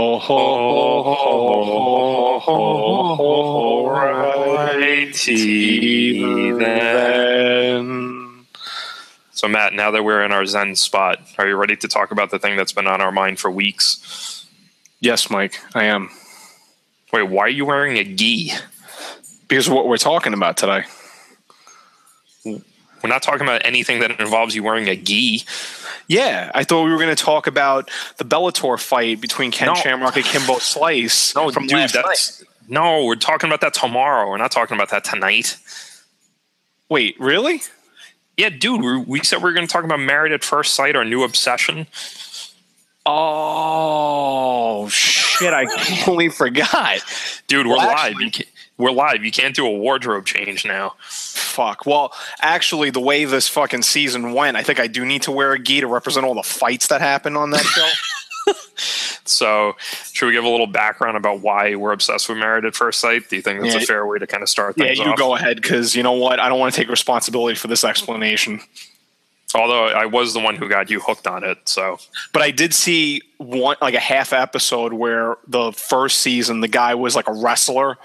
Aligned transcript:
Ho 0.00 0.16
ho 0.18 1.02
ho 1.02 1.12
ho 1.12 2.40
ho 2.40 3.14
ho 3.16 3.16
ho 3.16 3.90
righty 3.90 5.34
then. 6.56 8.46
So, 9.32 9.46
Matt, 9.46 9.74
now 9.74 9.90
that 9.90 10.02
we're 10.02 10.24
in 10.24 10.32
our 10.32 10.46
Zen 10.46 10.74
spot, 10.76 11.20
are 11.36 11.46
you 11.46 11.54
ready 11.54 11.76
to 11.76 11.86
talk 11.86 12.12
about 12.12 12.30
the 12.30 12.38
thing 12.38 12.56
that's 12.56 12.72
been 12.72 12.86
on 12.86 13.02
our 13.02 13.12
mind 13.12 13.38
for 13.38 13.50
weeks? 13.50 14.46
Yes, 15.00 15.28
Mike, 15.28 15.60
I 15.74 15.84
am. 15.84 16.08
Wait, 17.12 17.24
why 17.24 17.42
are 17.42 17.50
you 17.50 17.66
wearing 17.66 17.98
a 17.98 18.04
gi? 18.04 18.52
Because 19.48 19.66
of 19.66 19.74
what 19.74 19.86
we're 19.86 19.98
talking 19.98 20.32
about 20.32 20.56
today. 20.56 20.84
We're 22.46 22.62
not 23.04 23.22
talking 23.22 23.42
about 23.42 23.66
anything 23.66 24.00
that 24.00 24.18
involves 24.18 24.54
you 24.54 24.62
wearing 24.62 24.88
a 24.88 24.96
gi. 24.96 25.44
Yeah, 26.10 26.50
I 26.56 26.64
thought 26.64 26.82
we 26.82 26.90
were 26.90 26.96
going 26.98 27.14
to 27.14 27.22
talk 27.24 27.46
about 27.46 27.88
the 28.16 28.24
Bellator 28.24 28.76
fight 28.80 29.20
between 29.20 29.52
Ken 29.52 29.68
No. 29.68 29.74
Shamrock 29.76 30.16
and 30.16 30.24
Kimbo 30.24 30.58
Slice. 30.58 31.36
No, 31.36 31.50
from 31.52 31.68
dude, 31.68 31.78
last 31.78 31.92
that's 31.94 32.40
night. 32.40 32.48
no. 32.68 33.04
We're 33.04 33.14
talking 33.14 33.48
about 33.48 33.60
that 33.60 33.74
tomorrow. 33.74 34.28
We're 34.28 34.36
not 34.38 34.50
talking 34.50 34.76
about 34.76 34.90
that 34.90 35.04
tonight. 35.04 35.56
Wait, 36.88 37.14
really? 37.20 37.62
Yeah, 38.36 38.48
dude, 38.48 38.80
we, 38.82 38.98
we 38.98 39.20
said 39.22 39.36
we 39.38 39.44
were 39.44 39.52
going 39.52 39.68
to 39.68 39.72
talk 39.72 39.84
about 39.84 40.00
Married 40.00 40.32
at 40.32 40.42
First 40.42 40.74
Sight, 40.74 40.96
our 40.96 41.04
new 41.04 41.22
obsession. 41.22 41.86
Oh 43.06 44.88
shit! 44.88 45.52
I 45.54 45.64
completely 45.66 46.28
forgot. 46.28 47.00
Dude, 47.46 47.66
we're 47.66 47.76
Well, 47.76 47.86
live. 47.86 48.14
actually- 48.20 48.46
we're 48.80 48.90
live. 48.90 49.24
You 49.24 49.30
can't 49.30 49.54
do 49.54 49.66
a 49.66 49.70
wardrobe 49.70 50.24
change 50.26 50.64
now. 50.64 50.94
Fuck. 51.00 51.86
Well, 51.86 52.12
actually, 52.40 52.90
the 52.90 53.00
way 53.00 53.24
this 53.24 53.48
fucking 53.48 53.82
season 53.82 54.32
went, 54.32 54.56
I 54.56 54.62
think 54.62 54.80
I 54.80 54.86
do 54.86 55.04
need 55.04 55.22
to 55.22 55.30
wear 55.32 55.52
a 55.52 55.58
gi 55.58 55.80
to 55.80 55.86
represent 55.86 56.26
all 56.26 56.34
the 56.34 56.42
fights 56.42 56.88
that 56.88 57.00
happened 57.00 57.36
on 57.36 57.50
that 57.50 57.64
show. 57.64 57.88
So, 59.26 59.76
should 60.12 60.26
we 60.26 60.32
give 60.32 60.42
a 60.44 60.48
little 60.48 60.66
background 60.66 61.16
about 61.16 61.40
why 61.40 61.76
we're 61.76 61.92
obsessed 61.92 62.28
with 62.28 62.38
Married 62.38 62.64
at 62.64 62.74
First 62.74 62.98
Sight? 62.98 63.28
Do 63.28 63.36
you 63.36 63.42
think 63.42 63.60
that's 63.62 63.74
Yeah. 63.74 63.80
a 63.82 63.84
fair 63.84 64.06
way 64.06 64.18
to 64.18 64.26
kind 64.26 64.42
of 64.42 64.48
start 64.48 64.74
yeah, 64.76 64.90
you 64.90 65.04
off? 65.04 65.18
go 65.18 65.36
ahead 65.36 65.60
because 65.62 65.94
you 65.94 66.02
know 66.02 66.12
what? 66.12 66.40
I 66.40 66.48
don't 66.48 66.58
want 66.58 66.74
to 66.74 66.80
take 66.80 66.88
responsibility 66.88 67.54
for 67.54 67.68
this 67.68 67.84
explanation. 67.84 68.60
Although 69.58 69.86
I 69.86 70.06
was 70.06 70.32
the 70.32 70.40
one 70.40 70.56
who 70.56 70.68
got 70.68 70.90
you 70.90 71.00
hooked 71.00 71.26
on 71.26 71.44
it, 71.44 71.68
so 71.68 71.98
But 72.32 72.42
I 72.42 72.50
did 72.50 72.74
see 72.74 73.22
one 73.38 73.76
like 73.80 73.94
a 73.94 74.00
half 74.00 74.32
episode 74.32 74.92
where 74.92 75.36
the 75.46 75.72
first 75.72 76.20
season 76.20 76.60
the 76.60 76.68
guy 76.68 76.94
was 76.94 77.16
like 77.16 77.28
a 77.28 77.32
wrestler 77.32 77.96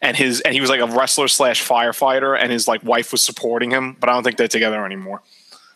and 0.00 0.16
his 0.16 0.40
and 0.42 0.54
he 0.54 0.60
was 0.60 0.70
like 0.70 0.80
a 0.80 0.86
wrestler 0.86 1.28
slash 1.28 1.66
firefighter 1.66 2.38
and 2.38 2.52
his 2.52 2.68
like 2.68 2.84
wife 2.84 3.12
was 3.12 3.22
supporting 3.22 3.70
him, 3.70 3.96
but 3.98 4.08
I 4.08 4.12
don't 4.12 4.22
think 4.22 4.36
they're 4.36 4.48
together 4.48 4.84
anymore. 4.84 5.22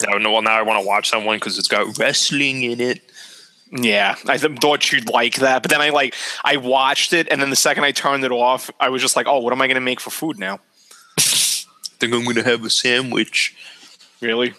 no, 0.07 0.19
no. 0.19 0.33
Well, 0.33 0.43
now 0.43 0.59
I 0.59 0.63
want 0.63 0.81
to 0.83 0.87
watch 0.87 1.11
that 1.11 1.25
one 1.25 1.37
because 1.37 1.59
it's 1.59 1.69
got 1.69 1.99
wrestling 1.99 2.63
in 2.63 2.81
it. 2.81 3.03
Yeah, 3.73 4.15
I 4.29 4.37
th- 4.37 4.61
thought 4.61 4.93
you'd 4.93 5.09
like 5.09 5.37
that, 5.37 5.63
but 5.63 5.71
then 5.71 5.81
I 5.81 5.91
like 5.91 6.15
I 6.45 6.57
watched 6.57 7.13
it, 7.13 7.27
and 7.31 7.43
then 7.43 7.51
the 7.51 7.57
second 7.57 7.83
I 7.83 7.91
turned 7.91 8.25
it 8.25 8.31
off, 8.31 8.71
I 8.79 8.91
was 8.91 9.03
just 9.03 9.17
like, 9.17 9.27
"Oh, 9.27 9.41
what 9.41 9.53
am 9.53 9.61
I 9.61 9.67
going 9.67 9.75
to 9.75 9.81
make 9.81 9.99
for 9.99 10.11
food 10.11 10.39
now?" 10.39 10.61
think 11.99 12.15
I'm 12.15 12.25
going 12.25 12.37
to 12.37 12.43
have 12.43 12.65
a 12.65 12.71
sandwich. 12.71 13.55
Really? 14.21 14.55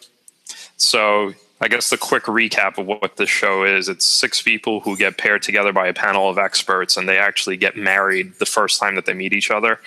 So 0.78 1.33
I 1.59 1.67
guess 1.67 1.89
the 1.89 1.97
quick 1.97 2.25
recap 2.25 2.78
of 2.78 2.86
what 2.86 3.17
this 3.17 3.31
show 3.31 3.64
is: 3.64 3.89
it's 3.89 4.06
six 4.06 4.44
people 4.44 4.80
who 4.80 4.95
get 4.95 5.17
paired 5.17 5.42
together 5.42 5.73
by 5.73 5.88
a 5.88 5.94
panel 5.94 6.30
of 6.30 6.38
experts, 6.38 6.97
and 6.97 7.09
they 7.09 7.17
actually 7.17 7.58
get 7.58 7.75
married 7.75 8.36
the 8.38 8.45
first 8.45 8.80
time 8.80 8.94
that 8.94 9.08
they 9.08 9.14
meet 9.14 9.34
each 9.34 9.50
other. 9.50 9.80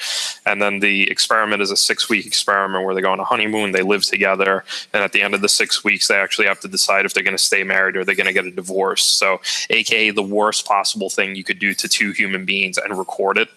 And 0.44 0.60
then 0.60 0.80
the 0.80 1.08
experiment 1.08 1.62
is 1.62 1.70
a 1.70 1.76
six-week 1.76 2.26
experiment 2.26 2.84
where 2.84 2.94
they 2.94 3.00
go 3.00 3.12
on 3.12 3.20
a 3.20 3.24
honeymoon, 3.24 3.70
they 3.70 3.82
live 3.82 4.02
together, 4.02 4.64
and 4.92 5.04
at 5.04 5.12
the 5.12 5.22
end 5.22 5.34
of 5.34 5.42
the 5.42 5.48
six 5.48 5.84
weeks, 5.84 6.08
they 6.08 6.16
actually 6.16 6.48
have 6.48 6.58
to 6.60 6.68
decide 6.68 7.04
if 7.04 7.14
they're 7.14 7.22
going 7.22 7.36
to 7.36 7.42
stay 7.42 7.62
married 7.62 7.96
or 7.96 8.04
they're 8.04 8.16
going 8.16 8.26
to 8.26 8.32
get 8.32 8.46
a 8.46 8.50
divorce. 8.50 9.04
So, 9.04 9.40
aka 9.70 10.10
the 10.10 10.24
worst 10.24 10.66
possible 10.66 11.08
thing 11.08 11.36
you 11.36 11.44
could 11.44 11.60
do 11.60 11.72
to 11.74 11.88
two 11.88 12.10
human 12.10 12.44
beings 12.44 12.78
and 12.78 12.98
record 12.98 13.38
it. 13.38 13.48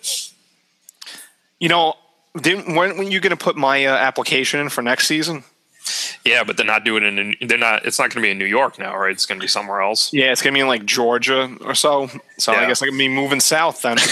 You 1.59 1.69
know, 1.69 1.95
didn't 2.39 2.75
weren't 2.75 2.99
when 2.99 3.11
you 3.11 3.19
going 3.19 3.35
to 3.35 3.43
put 3.43 3.55
my 3.55 3.85
uh, 3.85 3.95
application 3.95 4.59
in 4.59 4.69
for 4.69 4.83
next 4.83 5.07
season? 5.07 5.43
Yeah, 6.25 6.43
but 6.43 6.55
they're 6.57 6.65
not 6.65 6.83
doing 6.85 7.03
it 7.03 7.17
in. 7.41 7.47
They're 7.47 7.57
not. 7.57 7.85
It's 7.85 7.99
not 7.99 8.05
going 8.09 8.21
to 8.21 8.27
be 8.27 8.31
in 8.31 8.37
New 8.37 8.45
York 8.45 8.79
now, 8.79 8.97
right? 8.97 9.11
It's 9.11 9.25
going 9.25 9.39
to 9.39 9.43
be 9.43 9.47
somewhere 9.49 9.81
else. 9.81 10.11
Yeah, 10.13 10.31
it's 10.31 10.41
going 10.41 10.53
to 10.53 10.57
be 10.57 10.61
in 10.61 10.67
like 10.67 10.85
Georgia 10.85 11.55
or 11.61 11.75
so. 11.75 12.09
So 12.37 12.53
I 12.53 12.65
guess 12.67 12.81
I 12.81 12.87
can 12.87 12.97
be 12.97 13.09
moving 13.09 13.39
south 13.39 13.81
then. 13.81 13.97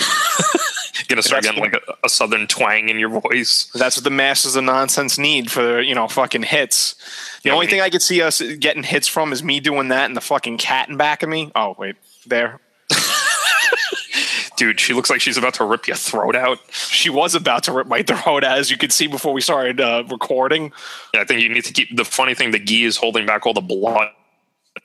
To 1.11 1.21
start 1.21 1.43
getting 1.43 1.59
like 1.59 1.73
a, 1.73 1.81
a 2.05 2.09
southern 2.09 2.47
twang 2.47 2.87
in 2.87 2.97
your 2.97 3.09
voice. 3.09 3.69
That's 3.75 3.97
what 3.97 4.05
the 4.05 4.09
masters 4.09 4.55
of 4.55 4.63
nonsense 4.63 5.17
need 5.17 5.51
for 5.51 5.81
you 5.81 5.93
know 5.93 6.07
fucking 6.07 6.43
hits. 6.43 6.93
The 7.43 7.49
Yeah, 7.49 7.53
only 7.55 7.65
we- 7.65 7.69
thing 7.71 7.81
I 7.81 7.89
could 7.89 8.01
see 8.01 8.21
us 8.21 8.41
getting 8.59 8.83
hits 8.83 9.09
from 9.09 9.33
is 9.33 9.43
me 9.43 9.59
doing 9.59 9.89
that 9.89 10.05
and 10.05 10.15
the 10.15 10.21
fucking 10.21 10.57
cat 10.57 10.88
in 10.88 10.95
back 10.95 11.21
of 11.21 11.27
me. 11.27 11.51
Oh 11.53 11.75
wait, 11.77 11.97
there. 12.25 12.59
Dude, 14.61 14.79
she 14.79 14.94
looks 14.94 15.09
like 15.09 15.22
she's 15.22 15.38
about 15.38 15.55
to 15.55 15.66
rip 15.66 15.88
your 15.88 15.95
throat 15.95 16.35
out. 16.35 16.59
She 16.69 17.09
was 17.09 17.33
about 17.33 17.63
to 17.63 17.72
rip 17.72 17.88
my 17.88 18.03
throat, 18.03 18.44
as 18.44 18.69
you 18.69 18.77
could 18.77 18.91
see 18.91 19.07
before 19.07 19.33
we 19.33 19.41
started 19.41 19.81
uh, 19.81 20.03
recording. 20.07 20.72
Yeah, 21.16 21.22
I 21.22 21.23
think 21.23 21.41
you 21.41 21.49
need 21.49 21.66
to 21.66 21.73
keep 21.73 21.95
the 21.97 22.05
funny 22.05 22.35
thing. 22.35 22.51
The 22.51 22.59
gi 22.59 22.83
is 22.83 22.95
holding 22.95 23.25
back 23.25 23.47
all 23.47 23.55
the 23.55 23.61
blood 23.61 24.09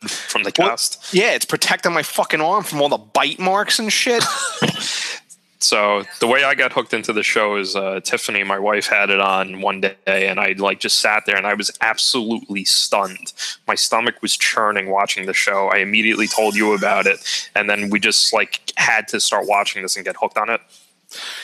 from 0.08 0.44
the 0.44 0.52
Well, 0.58 0.70
cast. 0.70 1.12
Yeah, 1.12 1.32
it's 1.32 1.44
protecting 1.44 1.92
my 1.92 2.02
fucking 2.02 2.40
arm 2.40 2.64
from 2.64 2.80
all 2.80 2.88
the 2.88 2.96
bite 2.96 3.38
marks 3.38 3.78
and 3.78 3.92
shit. 3.92 4.24
So 5.58 6.04
the 6.20 6.26
way 6.26 6.44
I 6.44 6.54
got 6.54 6.72
hooked 6.72 6.92
into 6.92 7.12
the 7.12 7.22
show 7.22 7.56
is 7.56 7.76
uh, 7.76 8.00
Tiffany, 8.00 8.44
my 8.44 8.58
wife, 8.58 8.86
had 8.86 9.10
it 9.10 9.20
on 9.20 9.62
one 9.62 9.80
day, 9.80 9.96
and 10.06 10.38
I 10.38 10.54
like 10.58 10.80
just 10.80 11.00
sat 11.00 11.24
there 11.26 11.36
and 11.36 11.46
I 11.46 11.54
was 11.54 11.70
absolutely 11.80 12.64
stunned. 12.64 13.32
My 13.66 13.74
stomach 13.74 14.20
was 14.20 14.36
churning 14.36 14.90
watching 14.90 15.26
the 15.26 15.32
show. 15.32 15.68
I 15.68 15.78
immediately 15.78 16.28
told 16.28 16.54
you 16.54 16.74
about 16.74 17.06
it, 17.06 17.50
and 17.54 17.70
then 17.70 17.90
we 17.90 18.00
just 18.00 18.32
like 18.32 18.72
had 18.76 19.08
to 19.08 19.20
start 19.20 19.46
watching 19.48 19.82
this 19.82 19.96
and 19.96 20.04
get 20.04 20.16
hooked 20.20 20.36
on 20.36 20.50
it. 20.50 20.60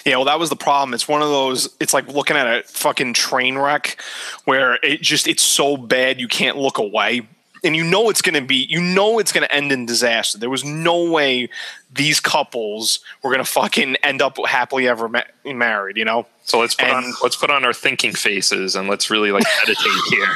Yeah, 0.04 0.16
well, 0.16 0.26
that 0.26 0.38
was 0.38 0.50
the 0.50 0.56
problem. 0.56 0.92
It's 0.92 1.08
one 1.08 1.22
of 1.22 1.28
those. 1.28 1.74
It's 1.80 1.94
like 1.94 2.08
looking 2.08 2.36
at 2.36 2.46
a 2.46 2.62
fucking 2.64 3.14
train 3.14 3.56
wreck, 3.56 4.00
where 4.44 4.78
it 4.82 5.00
just 5.00 5.26
it's 5.26 5.42
so 5.42 5.76
bad 5.76 6.20
you 6.20 6.28
can't 6.28 6.58
look 6.58 6.78
away, 6.78 7.22
and 7.64 7.76
you 7.76 7.84
know 7.84 8.10
it's 8.10 8.22
going 8.22 8.34
to 8.34 8.40
be. 8.46 8.66
You 8.68 8.80
know 8.80 9.18
it's 9.18 9.32
going 9.32 9.46
to 9.46 9.54
end 9.54 9.72
in 9.72 9.86
disaster. 9.86 10.38
There 10.38 10.50
was 10.50 10.64
no 10.64 11.10
way 11.10 11.48
these 11.92 12.20
couples 12.20 13.00
were 13.22 13.30
going 13.30 13.44
to 13.44 13.50
fucking 13.50 13.96
end 13.96 14.20
up 14.22 14.36
happily 14.46 14.88
ever 14.88 15.08
ma- 15.08 15.22
married. 15.44 15.96
You 15.96 16.04
know. 16.04 16.26
So 16.44 16.58
let's 16.58 16.74
put 16.74 16.88
And- 16.88 17.06
on 17.06 17.12
let's 17.22 17.36
put 17.36 17.50
on 17.50 17.64
our 17.64 17.72
thinking 17.72 18.12
faces 18.12 18.74
and 18.76 18.88
let's 18.88 19.10
really 19.10 19.30
like 19.32 19.44
meditate 19.60 19.86
here. 20.10 20.34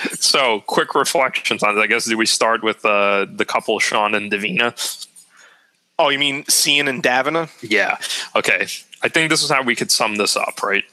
so, 0.14 0.60
quick 0.60 0.94
reflections 0.94 1.62
on 1.62 1.76
it. 1.76 1.80
I 1.80 1.86
guess 1.86 2.04
do 2.06 2.16
we 2.16 2.26
start 2.26 2.62
with 2.62 2.84
uh, 2.84 3.26
the 3.30 3.44
couple 3.44 3.78
Sean 3.78 4.14
and 4.14 4.30
Davina? 4.30 5.06
Oh, 5.98 6.10
you 6.10 6.18
mean 6.18 6.44
Cian 6.48 6.88
and 6.88 7.02
Davina? 7.02 7.50
Yeah. 7.62 7.98
Okay. 8.34 8.66
I 9.02 9.08
think 9.08 9.30
this 9.30 9.42
is 9.42 9.50
how 9.50 9.62
we 9.62 9.74
could 9.74 9.90
sum 9.90 10.16
this 10.16 10.36
up, 10.36 10.62
right? 10.62 10.84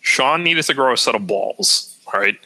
Sean 0.00 0.42
needed 0.44 0.64
to 0.64 0.74
grow 0.74 0.92
a 0.92 0.96
set 0.96 1.14
of 1.14 1.26
balls, 1.26 1.91
right? 2.12 2.38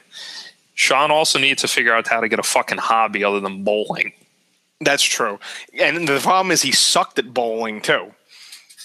Sean 0.74 1.10
also 1.10 1.38
needs 1.38 1.62
to 1.62 1.68
figure 1.68 1.94
out 1.94 2.06
how 2.06 2.20
to 2.20 2.28
get 2.28 2.38
a 2.38 2.42
fucking 2.42 2.78
hobby 2.78 3.24
other 3.24 3.40
than 3.40 3.64
bowling. 3.64 4.12
That's 4.80 5.02
true. 5.02 5.38
And 5.80 6.06
the 6.06 6.20
problem 6.20 6.52
is 6.52 6.62
he 6.62 6.72
sucked 6.72 7.18
at 7.18 7.32
bowling 7.32 7.80
too. 7.80 8.12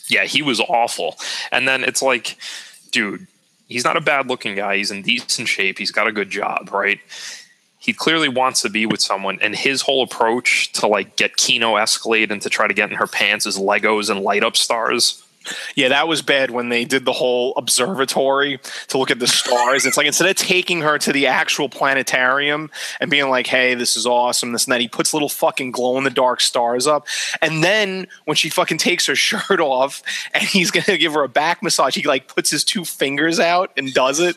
Yeah, 0.07 0.23
he 0.23 0.41
was 0.41 0.59
awful. 0.59 1.17
And 1.51 1.67
then 1.67 1.83
it's 1.83 2.01
like, 2.01 2.37
dude, 2.91 3.27
he's 3.67 3.83
not 3.83 3.97
a 3.97 4.01
bad 4.01 4.27
looking 4.27 4.55
guy. 4.55 4.77
He's 4.77 4.91
in 4.91 5.01
decent 5.01 5.47
shape. 5.47 5.77
He's 5.77 5.91
got 5.91 6.07
a 6.07 6.11
good 6.11 6.29
job, 6.29 6.71
right? 6.71 6.99
He 7.77 7.93
clearly 7.93 8.29
wants 8.29 8.61
to 8.61 8.69
be 8.69 8.85
with 8.85 9.01
someone, 9.01 9.39
and 9.41 9.55
his 9.55 9.81
whole 9.81 10.03
approach 10.03 10.71
to 10.73 10.85
like 10.85 11.15
get 11.15 11.35
Kino 11.35 11.77
Escalade 11.77 12.31
and 12.31 12.41
to 12.43 12.49
try 12.49 12.67
to 12.67 12.75
get 12.75 12.91
in 12.91 12.95
her 12.97 13.07
pants 13.07 13.47
is 13.47 13.57
Legos 13.57 14.09
and 14.09 14.19
light 14.19 14.43
up 14.43 14.55
stars. 14.55 15.23
Yeah, 15.75 15.89
that 15.89 16.07
was 16.07 16.21
bad 16.21 16.51
when 16.51 16.69
they 16.69 16.85
did 16.85 17.05
the 17.05 17.13
whole 17.13 17.53
observatory 17.55 18.59
to 18.87 18.97
look 18.97 19.11
at 19.11 19.19
the 19.19 19.27
stars. 19.27 19.85
It's 19.85 19.97
like 19.97 20.07
instead 20.07 20.29
of 20.29 20.35
taking 20.35 20.81
her 20.81 20.97
to 20.99 21.11
the 21.11 21.27
actual 21.27 21.69
planetarium 21.69 22.69
and 22.99 23.09
being 23.09 23.29
like, 23.29 23.47
hey, 23.47 23.73
this 23.73 23.97
is 23.97 24.05
awesome, 24.05 24.51
this 24.51 24.65
and 24.65 24.73
that, 24.73 24.81
he 24.81 24.87
puts 24.87 25.13
little 25.13 25.29
fucking 25.29 25.71
glow 25.71 25.97
in 25.97 26.03
the 26.03 26.09
dark 26.09 26.41
stars 26.41 26.87
up. 26.87 27.07
And 27.41 27.63
then 27.63 28.07
when 28.25 28.35
she 28.35 28.49
fucking 28.49 28.77
takes 28.77 29.05
her 29.07 29.15
shirt 29.21 29.59
off 29.59 30.03
and 30.33 30.43
he's 30.43 30.71
going 30.71 30.83
to 30.83 30.97
give 30.97 31.13
her 31.13 31.23
a 31.23 31.29
back 31.29 31.63
massage, 31.63 31.95
he 31.95 32.03
like 32.03 32.27
puts 32.27 32.49
his 32.51 32.63
two 32.63 32.85
fingers 32.85 33.39
out 33.39 33.71
and 33.77 33.93
does 33.93 34.19
it. 34.19 34.35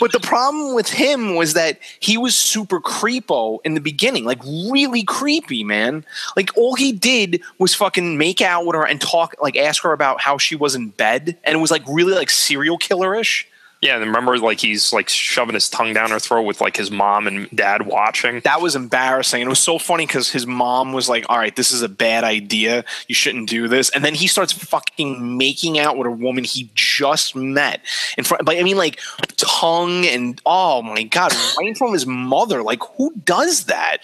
But 0.00 0.12
the 0.12 0.20
problem 0.20 0.74
with 0.74 0.88
him 0.88 1.34
was 1.34 1.54
that 1.54 1.78
he 2.00 2.16
was 2.16 2.34
super 2.34 2.80
creepo 2.80 3.58
in 3.64 3.74
the 3.74 3.80
beginning, 3.80 4.24
like 4.24 4.42
really 4.44 5.04
creepy, 5.04 5.64
man. 5.64 6.04
Like 6.36 6.56
all 6.56 6.74
he 6.74 6.92
did 6.92 7.42
was 7.58 7.74
fucking 7.74 8.18
make 8.18 8.40
out 8.40 8.66
with 8.66 8.74
her 8.76 8.86
and 8.86 9.00
talk, 9.00 9.34
like 9.40 9.56
ask 9.56 9.82
her 9.82 9.92
about 9.92 10.20
how 10.20 10.38
she 10.38 10.56
was 10.56 10.74
in 10.74 10.90
bed, 10.90 11.36
and 11.44 11.54
it 11.54 11.58
was 11.58 11.70
like 11.70 11.82
really 11.88 12.14
like 12.14 12.30
serial 12.30 12.78
killerish. 12.78 13.44
Yeah, 13.80 13.94
and 13.96 14.04
remember, 14.06 14.36
like 14.38 14.58
he's 14.58 14.92
like 14.92 15.08
shoving 15.08 15.54
his 15.54 15.70
tongue 15.70 15.92
down 15.92 16.10
her 16.10 16.18
throat 16.18 16.42
with 16.42 16.60
like 16.60 16.76
his 16.76 16.90
mom 16.90 17.28
and 17.28 17.48
dad 17.54 17.86
watching. 17.86 18.40
That 18.40 18.60
was 18.60 18.74
embarrassing. 18.74 19.40
And 19.40 19.48
it 19.48 19.50
was 19.50 19.60
so 19.60 19.78
funny 19.78 20.04
because 20.04 20.30
his 20.30 20.48
mom 20.48 20.92
was 20.92 21.08
like, 21.08 21.24
All 21.28 21.38
right, 21.38 21.54
this 21.54 21.70
is 21.70 21.82
a 21.82 21.88
bad 21.88 22.24
idea. 22.24 22.84
You 23.06 23.14
shouldn't 23.14 23.48
do 23.48 23.68
this. 23.68 23.90
And 23.90 24.04
then 24.04 24.14
he 24.14 24.26
starts 24.26 24.52
fucking 24.52 25.36
making 25.36 25.78
out 25.78 25.96
with 25.96 26.08
a 26.08 26.10
woman 26.10 26.42
he 26.42 26.70
just 26.74 27.36
met 27.36 27.80
in 28.16 28.24
front. 28.24 28.46
Like, 28.46 28.58
I 28.58 28.64
mean, 28.64 28.76
like 28.76 28.98
tongue 29.36 30.04
and 30.06 30.40
oh 30.44 30.82
my 30.82 31.04
God, 31.04 31.32
right 31.58 31.76
from 31.78 31.92
his 31.92 32.06
mother. 32.06 32.64
Like, 32.64 32.82
who 32.96 33.12
does 33.24 33.64
that? 33.64 33.98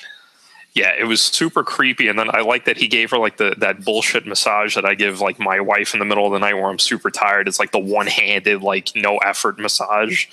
Yeah, 0.75 0.93
it 0.99 1.05
was 1.05 1.23
super 1.23 1.63
creepy, 1.63 2.09
and 2.09 2.19
then 2.19 2.29
I 2.35 2.41
like 2.41 2.65
that 2.65 2.77
he 2.77 2.89
gave 2.89 3.13
her 3.13 3.19
like 3.19 3.37
the 3.37 3.55
that 3.59 3.85
bullshit 3.85 4.27
massage 4.27 4.75
that 4.75 4.85
I 4.85 4.95
give 4.95 5.21
like 5.21 5.39
my 5.39 5.61
wife 5.61 5.95
in 5.95 6.01
the 6.01 6.05
middle 6.05 6.27
of 6.27 6.33
the 6.33 6.41
night 6.41 6.55
where 6.55 6.67
I'm 6.67 6.81
super 6.81 7.13
tired. 7.13 7.47
It's 7.47 7.61
like 7.61 7.71
the 7.71 7.79
one 7.79 8.09
handed 8.09 8.61
like 8.61 8.91
no 8.97 9.19
effort 9.19 9.57
massage. 9.57 10.27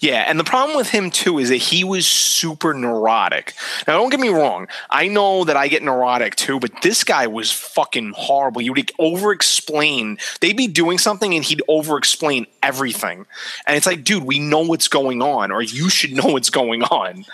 Yeah, 0.00 0.24
and 0.28 0.38
the 0.38 0.44
problem 0.44 0.76
with 0.76 0.90
him 0.90 1.10
too 1.10 1.38
is 1.38 1.48
that 1.48 1.56
he 1.56 1.82
was 1.82 2.06
super 2.06 2.74
neurotic. 2.74 3.54
Now, 3.86 3.96
don't 3.96 4.10
get 4.10 4.20
me 4.20 4.28
wrong. 4.28 4.68
I 4.90 5.08
know 5.08 5.44
that 5.44 5.56
I 5.56 5.68
get 5.68 5.82
neurotic 5.82 6.36
too, 6.36 6.60
but 6.60 6.82
this 6.82 7.02
guy 7.02 7.26
was 7.26 7.50
fucking 7.50 8.12
horrible. 8.14 8.60
He 8.60 8.68
would 8.68 8.92
over 8.98 9.32
explain. 9.32 10.18
They'd 10.40 10.56
be 10.56 10.66
doing 10.66 10.98
something 10.98 11.34
and 11.34 11.42
he'd 11.42 11.62
over 11.68 11.96
explain 11.96 12.46
everything. 12.62 13.24
And 13.66 13.76
it's 13.78 13.86
like, 13.86 14.04
dude, 14.04 14.24
we 14.24 14.38
know 14.40 14.60
what's 14.60 14.88
going 14.88 15.22
on, 15.22 15.50
or 15.50 15.62
you 15.62 15.88
should 15.88 16.12
know 16.12 16.26
what's 16.26 16.50
going 16.50 16.82
on. 16.82 17.24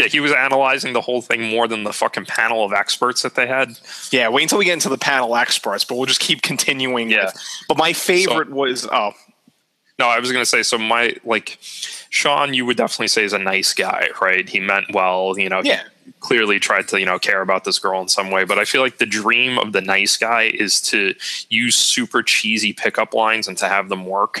Yeah, 0.00 0.06
he 0.08 0.20
was 0.20 0.32
analyzing 0.32 0.92
the 0.94 1.00
whole 1.00 1.20
thing 1.22 1.42
more 1.42 1.68
than 1.68 1.84
the 1.84 1.92
fucking 1.92 2.24
panel 2.26 2.64
of 2.64 2.72
experts 2.72 3.22
that 3.22 3.34
they 3.34 3.46
had. 3.46 3.78
Yeah, 4.10 4.28
wait 4.28 4.42
until 4.44 4.58
we 4.58 4.64
get 4.64 4.72
into 4.74 4.88
the 4.88 4.98
panel 4.98 5.36
experts, 5.36 5.84
but 5.84 5.96
we'll 5.96 6.06
just 6.06 6.20
keep 6.20 6.42
continuing. 6.42 7.10
Yeah. 7.10 7.26
with- 7.26 7.42
but 7.68 7.76
my 7.76 7.92
favorite 7.92 8.48
So- 8.48 8.54
was 8.54 8.86
oh 8.90 9.12
No, 9.98 10.08
I 10.08 10.18
was 10.18 10.32
gonna 10.32 10.46
say 10.46 10.62
so. 10.62 10.78
My 10.78 11.14
like 11.24 11.58
Sean, 12.08 12.54
you 12.54 12.64
would 12.64 12.78
definitely 12.78 13.08
say 13.08 13.22
is 13.24 13.34
a 13.34 13.38
nice 13.38 13.74
guy, 13.74 14.08
right? 14.22 14.48
He 14.48 14.58
meant 14.58 14.86
well. 14.94 15.34
You 15.38 15.50
know, 15.50 15.60
Yeah. 15.62 15.82
clearly 16.20 16.58
tried 16.58 16.88
to 16.88 16.98
you 16.98 17.04
know 17.04 17.18
care 17.18 17.42
about 17.42 17.64
this 17.64 17.78
girl 17.78 18.00
in 18.00 18.08
some 18.08 18.30
way. 18.30 18.44
But 18.44 18.58
I 18.58 18.64
feel 18.64 18.80
like 18.80 18.96
the 18.96 19.04
dream 19.06 19.58
of 19.58 19.72
the 19.72 19.82
nice 19.82 20.16
guy 20.16 20.44
is 20.54 20.80
to 20.92 21.14
use 21.50 21.76
super 21.76 22.22
cheesy 22.22 22.72
pickup 22.72 23.12
lines 23.12 23.46
and 23.46 23.58
to 23.58 23.68
have 23.68 23.90
them 23.90 24.06
work. 24.06 24.40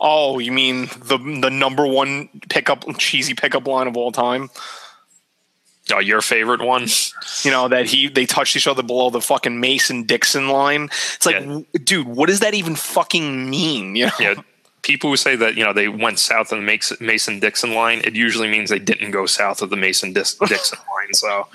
Oh 0.00 0.38
you 0.38 0.52
mean 0.52 0.86
the 1.02 1.18
the 1.18 1.50
number 1.50 1.86
one 1.86 2.28
pickup 2.48 2.84
cheesy 2.98 3.34
pickup 3.34 3.66
line 3.66 3.86
of 3.86 3.96
all 3.96 4.12
time? 4.12 4.50
Oh, 5.92 5.98
your 5.98 6.20
favorite 6.20 6.62
one? 6.62 6.86
you 7.42 7.50
know 7.50 7.66
that 7.68 7.86
he 7.86 8.08
they 8.08 8.24
touched 8.26 8.56
each 8.56 8.68
other 8.68 8.82
below 8.82 9.10
the 9.10 9.20
fucking 9.20 9.58
Mason 9.60 10.04
Dixon 10.04 10.48
line. 10.48 10.84
It's 10.84 11.26
like, 11.26 11.34
Yeah. 11.36 11.40
w- 11.40 11.64
dude, 11.84 12.06
what 12.06 12.28
does 12.28 12.40
that 12.40 12.54
even 12.54 12.76
fucking 12.76 13.50
mean? 13.50 13.96
You 13.96 14.06
know? 14.06 14.12
Yeah. 14.20 14.34
People 14.82 15.10
who 15.10 15.16
say 15.16 15.36
that 15.36 15.56
you 15.56 15.64
know 15.64 15.72
they 15.72 15.88
went 15.88 16.18
south 16.18 16.52
of 16.52 16.58
the 16.64 16.96
Mason 17.00 17.40
Dixon 17.40 17.74
line, 17.74 18.00
it 18.04 18.14
usually 18.14 18.48
means 18.48 18.70
they 18.70 18.78
didn't 18.78 19.10
go 19.10 19.26
south 19.26 19.62
of 19.62 19.70
the 19.70 19.76
Mason 19.76 20.12
Dixon 20.12 20.38
line. 20.48 21.12
So, 21.12 21.46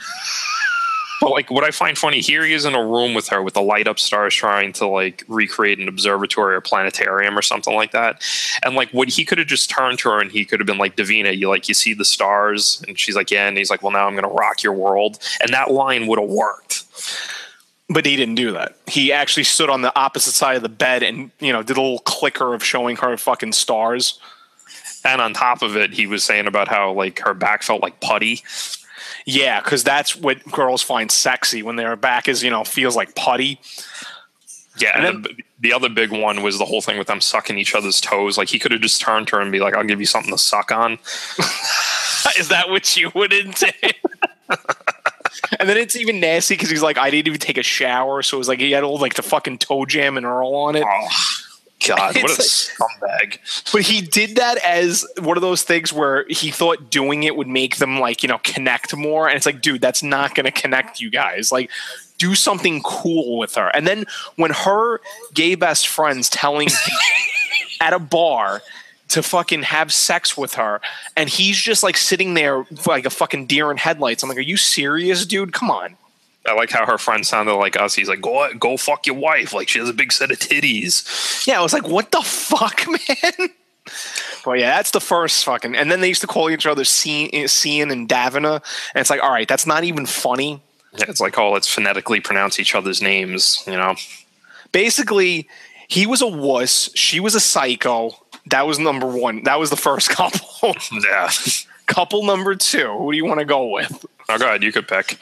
but 1.22 1.32
like 1.32 1.50
what 1.50 1.64
I 1.64 1.72
find 1.72 1.98
funny 1.98 2.20
here, 2.20 2.44
he 2.46 2.54
is 2.54 2.66
in 2.66 2.76
a 2.76 2.86
room 2.86 3.14
with 3.14 3.30
her 3.30 3.42
with 3.42 3.54
the 3.54 3.62
light 3.62 3.88
up 3.88 4.00
stars, 4.00 4.34
trying 4.34 4.74
to 4.74 4.88
like 4.88 5.24
recreate 5.28 5.80
an 5.80 5.88
observatory 5.88 6.56
or 6.56 6.62
planetarium 6.62 7.38
or 7.38 7.42
something 7.42 7.74
like 7.74 7.92
that. 7.92 8.22
And 8.64 8.76
like 8.76 8.90
what 8.92 9.10
he 9.10 9.26
could 9.26 9.38
have 9.38 9.48
just 9.48 9.70
turned 9.70 10.00
to 10.00 10.10
her 10.10 10.20
and 10.20 10.32
he 10.32 10.46
could 10.46 10.60
have 10.60 10.68
been 10.68 10.78
like, 10.78 10.96
Davina, 10.96 11.36
you 11.36 11.50
like 11.50 11.68
you 11.68 11.74
see 11.74 11.94
the 11.94 12.06
stars, 12.06 12.84
and 12.88 13.00
she's 13.00 13.16
like, 13.16 13.32
yeah, 13.32 13.48
and 13.48 13.58
he's 13.58 13.70
like, 13.70 13.82
well, 13.82 13.92
now 13.92 14.08
I'm 14.08 14.16
gonna 14.16 14.28
rock 14.28 14.64
your 14.64 14.74
world, 14.74 15.20
and 15.42 15.54
that 15.54 15.72
line 15.72 16.08
would 16.08 16.20
have 16.20 16.30
worked. 16.30 16.86
But 17.88 18.06
he 18.06 18.16
didn't 18.16 18.36
do 18.36 18.52
that. 18.54 18.76
He 18.88 19.14
actually 19.14 19.44
stood 19.44 19.70
on 19.70 19.84
the 19.84 19.98
opposite 19.98 20.34
side 20.34 20.56
of 20.56 20.64
the 20.64 20.70
bed 20.70 21.04
and 21.04 21.30
you 21.40 21.54
know 21.54 21.62
did 21.62 21.78
a 21.78 21.82
little 21.82 22.00
clicker 22.00 22.54
of 22.54 22.64
showing 22.64 22.96
her 22.98 23.16
fucking 23.16 23.54
stars. 23.54 24.20
And 25.04 25.22
on 25.22 25.34
top 25.34 25.62
of 25.62 25.78
it, 25.78 25.94
he 25.94 26.08
was 26.08 26.24
saying 26.24 26.48
about 26.48 26.68
how 26.68 26.92
like 26.92 27.20
her 27.20 27.36
back 27.36 27.62
felt 27.62 27.84
like 27.84 28.00
putty. 28.02 28.42
Yeah, 29.26 29.62
because 29.62 29.84
that's 29.84 30.16
what 30.16 30.44
girls 30.52 30.82
find 30.82 31.12
sexy 31.12 31.64
when 31.64 31.76
their 31.76 31.96
back 31.96 32.28
is 32.28 32.44
you 32.44 32.50
know 32.50 32.64
feels 32.64 32.96
like 32.96 33.16
putty. 33.16 33.60
Yeah, 34.78 34.92
And 34.96 35.06
and, 35.06 35.24
the, 35.24 35.36
the 35.62 35.74
other 35.74 35.88
big 35.88 36.12
one 36.12 36.44
was 36.44 36.58
the 36.58 36.66
whole 36.66 36.82
thing 36.82 36.98
with 36.98 37.08
them 37.08 37.22
sucking 37.22 37.58
each 37.58 37.74
other's 37.74 38.02
toes. 38.02 38.38
Like 38.38 38.50
he 38.50 38.60
could 38.60 38.72
have 38.72 38.82
just 38.82 39.00
turned 39.02 39.28
to 39.30 39.38
her 39.38 39.42
and 39.42 39.52
be 39.52 39.60
like, 39.60 39.74
"I'll 39.74 39.86
give 39.86 40.00
you 40.00 40.06
something 40.06 40.32
to 40.32 40.38
suck 40.38 40.72
on." 40.72 40.94
is 42.38 42.50
that 42.50 42.66
what 42.70 42.98
you 42.98 43.12
would 43.16 43.32
intend? 43.32 43.74
and 45.60 45.70
then 45.70 45.78
it's 45.78 45.96
even 45.96 46.20
nasty 46.20 46.56
because 46.56 46.70
he's 46.70 46.84
like, 46.84 46.98
I 46.98 47.10
didn't 47.10 47.28
even 47.28 47.40
take 47.40 47.58
a 47.58 47.64
shower, 47.64 48.22
so 48.22 48.36
it 48.36 48.40
was 48.40 48.48
like 48.50 48.60
he 48.60 48.72
had 48.72 48.84
all 48.84 48.98
like 48.98 49.14
the 49.14 49.24
fucking 49.24 49.60
toe 49.60 49.86
jam 49.86 50.18
and 50.18 50.26
Earl 50.26 50.54
on 50.56 50.76
it. 50.76 50.84
Oh 50.86 51.08
God, 51.86 52.16
what 52.16 52.32
a 52.32 52.34
It's 52.34 52.72
scumbag! 52.72 53.72
But 53.72 53.82
he 53.82 54.02
did 54.02 54.38
that 54.38 54.58
as 54.58 55.06
one 55.20 55.38
of 55.38 55.42
those 55.42 55.64
things 55.64 55.92
where 55.92 56.26
he 56.30 56.50
thought 56.50 56.90
doing 56.90 57.24
it 57.24 57.36
would 57.36 57.48
make 57.48 57.78
them 57.78 58.00
like, 58.00 58.24
you 58.24 58.30
know, 58.30 58.40
connect 58.44 58.96
more. 58.96 59.28
And 59.28 59.36
it's 59.36 59.46
like, 59.46 59.62
dude, 59.62 59.82
that's 59.82 60.02
not 60.02 60.36
going 60.36 60.46
to 60.46 60.52
connect 60.52 61.00
you 61.00 61.10
guys. 61.10 61.52
Like, 61.52 61.70
do 62.18 62.34
something 62.34 62.82
cool 62.82 63.38
with 63.38 63.56
her. 63.56 63.68
And 63.70 63.86
then 63.86 64.06
when 64.36 64.52
her 64.52 65.02
gay 65.34 65.56
best 65.56 65.88
friend's 65.88 66.30
telling 66.30 66.70
at 67.82 67.94
a 67.94 68.00
bar 68.00 68.62
to 69.10 69.22
fucking 69.22 69.64
have 69.64 69.94
sex 69.94 70.38
with 70.38 70.56
her, 70.56 70.82
and 71.16 71.30
he's 71.30 71.58
just 71.58 71.84
like 71.84 71.98
sitting 71.98 72.34
there 72.34 72.66
like 72.86 73.06
a 73.06 73.10
fucking 73.10 73.48
deer 73.48 73.70
in 73.70 73.78
headlights. 73.78 74.24
I'm 74.24 74.30
like, 74.30 74.38
are 74.38 74.42
you 74.42 74.58
serious, 74.58 75.26
dude? 75.26 75.54
Come 75.54 75.70
on. 75.70 75.98
I 76.48 76.54
like 76.54 76.70
how 76.72 76.86
her 76.86 76.98
friend 76.98 77.26
sounded 77.26 77.56
like 77.56 77.76
us. 77.80 77.96
He's 77.96 78.08
like, 78.10 78.22
"Go, 78.22 78.48
go, 78.54 78.78
fuck 78.78 79.06
your 79.08 79.16
wife." 79.16 79.54
Like 79.54 79.68
she 79.70 79.80
has 79.80 79.90
a 79.90 79.94
big 79.94 80.12
set 80.12 80.32
of 80.32 80.40
titties. 80.40 81.46
Yeah, 81.48 81.60
I 81.60 81.64
was 81.64 81.74
like, 81.74 81.88
what 81.88 82.12
the 82.12 82.22
fuck, 82.22 82.86
man? 82.88 83.50
Well, 84.46 84.56
yeah, 84.56 84.76
that's 84.78 84.92
the 84.92 85.02
first 85.02 85.44
fucking. 85.46 85.76
And 85.76 85.92
then 85.92 86.02
they 86.02 86.08
used 86.08 86.22
to 86.22 86.28
call 86.28 86.50
each 86.50 86.66
other 86.66 86.84
Cian 86.84 87.48
Cian 87.48 87.92
and 87.92 88.08
Davina. 88.08 88.56
And 88.94 89.02
it's 89.02 89.10
like, 89.10 89.24
all 89.24 89.32
right, 89.32 89.48
that's 89.48 89.66
not 89.66 89.84
even 89.84 90.06
funny. 90.06 90.62
Yeah, 90.98 91.06
It's 91.08 91.20
like, 91.20 91.38
oh, 91.38 91.52
let's 91.52 91.68
phonetically 91.68 92.20
pronounce 92.20 92.60
each 92.60 92.74
other's 92.76 93.02
names. 93.02 93.64
You 93.68 93.74
know? 93.74 93.96
Basically, 94.72 95.48
he 95.88 96.06
was 96.08 96.22
a 96.22 96.28
wuss. 96.28 96.90
She 96.96 97.20
was 97.20 97.36
a 97.36 97.40
psycho. 97.40 98.12
That 98.48 98.68
was 98.68 98.80
number 98.80 99.08
one. 99.08 99.44
That 99.44 99.60
was 99.60 99.70
the 99.70 99.76
first 99.78 100.10
couple. 100.12 100.40
Yeah. 100.92 101.30
couple 101.86 102.24
number 102.24 102.56
two. 102.56 102.88
Who 102.98 103.12
do 103.12 103.18
you 103.18 103.26
want 103.26 103.40
to 103.40 103.46
go 103.46 103.68
with? 103.68 104.06
Oh, 104.30 104.40
God, 104.40 104.64
you 104.64 104.72
could 104.72 104.88
pick. 104.88 105.20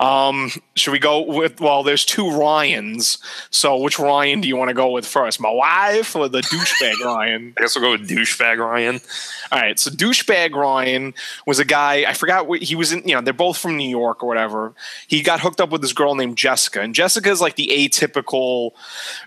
Um, 0.00 0.50
should 0.76 0.92
we 0.92 1.00
go 1.00 1.20
with? 1.20 1.60
Well, 1.60 1.82
there's 1.82 2.04
two 2.04 2.30
Ryans. 2.30 3.18
So 3.50 3.76
which 3.76 3.98
Ryan 3.98 4.40
do 4.40 4.46
you 4.46 4.56
want 4.56 4.68
to 4.68 4.74
go 4.74 4.92
with 4.92 5.04
first? 5.04 5.40
My 5.40 5.50
wife 5.50 6.14
or 6.14 6.28
the 6.28 6.40
douchebag 6.40 7.00
Ryan? 7.04 7.52
I 7.58 7.62
guess 7.62 7.74
we'll 7.74 7.84
go 7.84 8.00
with 8.00 8.08
douchebag 8.08 8.58
Ryan. 8.58 9.00
All 9.50 9.58
right, 9.58 9.78
so 9.78 9.90
douchebag 9.90 10.54
Ryan 10.54 11.14
was 11.46 11.58
a 11.58 11.64
guy. 11.64 12.08
I 12.08 12.12
forgot 12.12 12.46
what 12.46 12.62
he 12.62 12.76
was 12.76 12.92
in. 12.92 13.06
You 13.08 13.16
know, 13.16 13.22
they're 13.22 13.32
both 13.32 13.58
from 13.58 13.76
New 13.76 13.88
York 13.88 14.22
or 14.22 14.28
whatever. 14.28 14.72
He 15.08 15.20
got 15.20 15.40
hooked 15.40 15.60
up 15.60 15.70
with 15.70 15.82
this 15.82 15.92
girl 15.92 16.14
named 16.14 16.38
Jessica, 16.38 16.80
and 16.80 16.94
Jessica 16.94 17.30
is 17.30 17.40
like 17.40 17.56
the 17.56 17.68
atypical, 17.72 18.72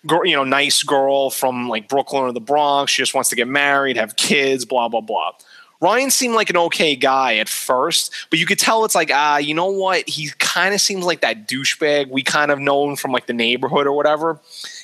girl, 0.07 0.25
you 0.25 0.37
know, 0.37 0.45
nice 0.45 0.83
girl 0.83 1.31
from 1.31 1.67
like 1.67 1.89
Brooklyn 1.89 2.23
or 2.23 2.31
the 2.31 2.39
Bronx. 2.39 2.93
She 2.93 3.01
just 3.01 3.13
wants 3.13 3.29
to 3.31 3.35
get 3.35 3.47
married, 3.49 3.97
have 3.97 4.15
kids, 4.15 4.63
blah 4.63 4.87
blah 4.87 5.01
blah. 5.01 5.33
Ryan 5.81 6.11
seemed 6.11 6.35
like 6.35 6.49
an 6.49 6.57
okay 6.57 6.95
guy 6.95 7.37
at 7.37 7.49
first, 7.49 8.13
but 8.29 8.37
you 8.37 8.45
could 8.45 8.59
tell 8.59 8.85
it's 8.85 8.95
like, 8.95 9.09
ah, 9.11 9.37
you 9.37 9.53
know 9.53 9.65
what? 9.71 10.07
He 10.07 10.29
kind 10.37 10.75
of 10.75 10.81
seems 10.81 11.05
like 11.05 11.21
that 11.21 11.47
douchebag 11.47 12.09
we 12.09 12.21
kind 12.21 12.51
of 12.51 12.59
known 12.59 12.95
from 12.95 13.11
like 13.11 13.25
the 13.25 13.33
neighborhood 13.33 13.87
or 13.87 13.93
whatever. 13.93 14.39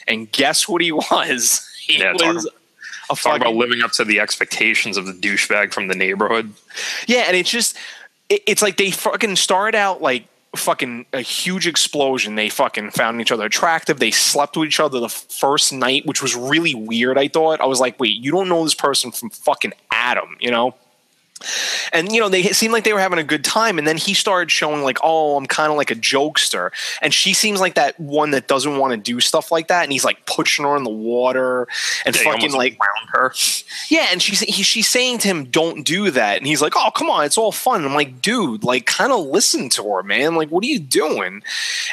And 0.08 0.32
guess 0.32 0.68
what 0.68 0.82
he 0.82 0.92
was? 1.12 1.70
He 1.86 2.00
Yeah, 2.00 2.13
was 2.13 2.50
a 3.10 3.16
fucking 3.16 3.42
about 3.42 3.56
living 3.56 3.82
up 3.82 3.92
to 3.94 4.04
the 4.04 4.20
expectations 4.20 4.98
of 4.98 5.06
the 5.06 5.13
douchebag 5.13 5.72
from 5.72 5.88
the 5.88 5.96
neighborhood. 5.96 6.54
Yeah, 7.06 7.25
and 7.27 7.38
it's 7.38 7.50
just 7.50 7.77
it, 8.30 8.42
it's 8.48 8.62
like 8.62 8.77
they 8.77 8.92
fucking 8.92 9.36
started 9.36 9.77
out 9.77 10.01
like 10.01 10.27
fucking 10.56 11.06
a 11.13 11.22
huge 11.22 11.68
explosion. 11.68 12.36
They 12.36 12.50
fucking 12.50 12.92
found 12.92 13.22
each 13.22 13.32
other 13.32 13.46
attractive. 13.46 14.00
They 14.00 14.12
slept 14.12 14.58
with 14.58 14.68
each 14.68 14.80
other 14.80 15.00
the 15.00 15.10
first 15.10 15.72
night, 15.72 16.06
which 16.06 16.22
was 16.22 16.36
really 16.36 16.74
weird. 16.74 17.18
I 17.18 17.27
thought 17.27 17.62
I 17.62 17.66
was 17.66 17.80
like, 17.80 18.00
wait, 18.00 18.18
you 18.18 18.32
don't 18.32 18.50
know 18.50 18.63
this 18.63 18.74
person 18.74 19.12
from 19.12 19.30
fucking 19.30 19.74
Adam, 19.92 20.38
you 20.39 20.50
know? 20.51 20.75
And 21.94 22.12
you 22.12 22.20
know 22.20 22.29
they 22.29 22.44
seemed 22.44 22.74
like 22.74 22.84
they 22.84 22.94
were 22.94 23.00
having 23.00 23.20
a 23.20 23.24
good 23.24 23.44
time, 23.44 23.77
and 23.77 23.88
then 23.88 23.98
he 23.98 24.13
started 24.13 24.51
showing 24.51 24.82
like, 24.84 24.98
"Oh, 25.03 25.38
I'm 25.38 25.46
kind 25.46 25.72
of 25.72 25.77
like 25.77 25.91
a 25.91 25.96
jokester," 25.96 26.72
and 27.01 27.13
she 27.13 27.34
seems 27.34 27.60
like 27.60 27.75
that 27.75 28.00
one 28.00 28.32
that 28.32 28.48
doesn't 28.48 28.77
want 28.77 28.91
to 28.91 28.98
do 28.98 29.20
stuff 29.20 29.51
like 29.51 29.67
that, 29.67 29.84
and 29.84 29.91
he's 29.91 30.03
like 30.03 30.25
pushing 30.25 30.65
her 30.65 30.75
in 30.75 30.84
the 30.84 30.89
water 30.89 31.67
and 32.06 32.15
Yeah, 32.15 32.24
fucking 32.24 32.53
like 32.53 32.77
wound 32.79 33.10
her. 33.12 33.34
yeah, 33.89 34.08
and 34.12 34.22
she's 34.22 34.39
he, 34.41 34.63
she's 34.63 34.89
saying 34.89 35.20
to 35.20 35.27
him, 35.27 35.46
"Don't 35.46 35.84
do 35.84 36.10
that," 36.12 36.38
and 36.38 36.48
he's 36.48 36.62
like, 36.62 36.74
"Oh, 36.75 36.89
come 36.91 37.10
on, 37.10 37.25
it's 37.25 37.38
all 37.38 37.51
fun." 37.51 37.86
I'm 37.86 37.94
like, 37.94 38.22
"Dude, 38.22 38.63
like, 38.63 38.86
kind 38.86 39.12
of 39.12 39.25
listen 39.27 39.70
to 39.70 39.84
her, 39.94 40.03
man. 40.03 40.36
Like, 40.36 40.50
what 40.50 40.63
are 40.63 40.67
you 40.67 40.79
doing?" 40.79 41.44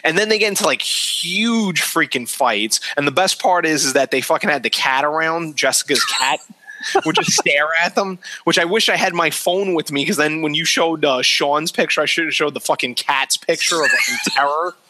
And 0.03 0.17
then 0.19 0.29
they 0.31 0.39
get 0.39 0.49
into 0.49 0.65
like 0.65 0.83
huge 0.83 1.83
freaking 1.83 2.29
fights, 2.29 2.81
and 2.97 3.07
the 3.07 3.13
best 3.13 3.41
part 3.41 3.67
is, 3.67 3.85
is 3.85 3.93
that 3.93 4.11
they 4.11 4.21
fucking 4.21 4.49
had 4.51 4.63
the 4.63 4.71
cat 4.71 5.05
around, 5.05 5.57
Jessica's 5.57 6.05
cat. 6.05 6.41
would 7.05 7.17
just 7.17 7.33
stare 7.33 7.69
at 7.83 7.95
them, 7.95 8.19
which 8.45 8.59
I 8.59 8.65
wish 8.65 8.89
I 8.89 8.97
had 8.97 9.15
my 9.15 9.31
phone 9.31 9.75
with 9.75 9.93
me 9.93 10.03
because 10.03 10.17
then 10.17 10.43
when 10.43 10.55
you 10.55 10.65
showed 10.65 11.05
uh, 11.05 11.23
Sean's 11.23 11.73
picture, 11.73 12.01
I 12.01 12.07
should 12.07 12.27
have 12.27 12.35
showed 12.35 12.55
the 12.55 12.61
fucking 12.61 12.95
cat's 12.95 13.37
picture 13.37 13.77
of 13.77 13.83
like 13.83 14.35
terror. 14.35 14.75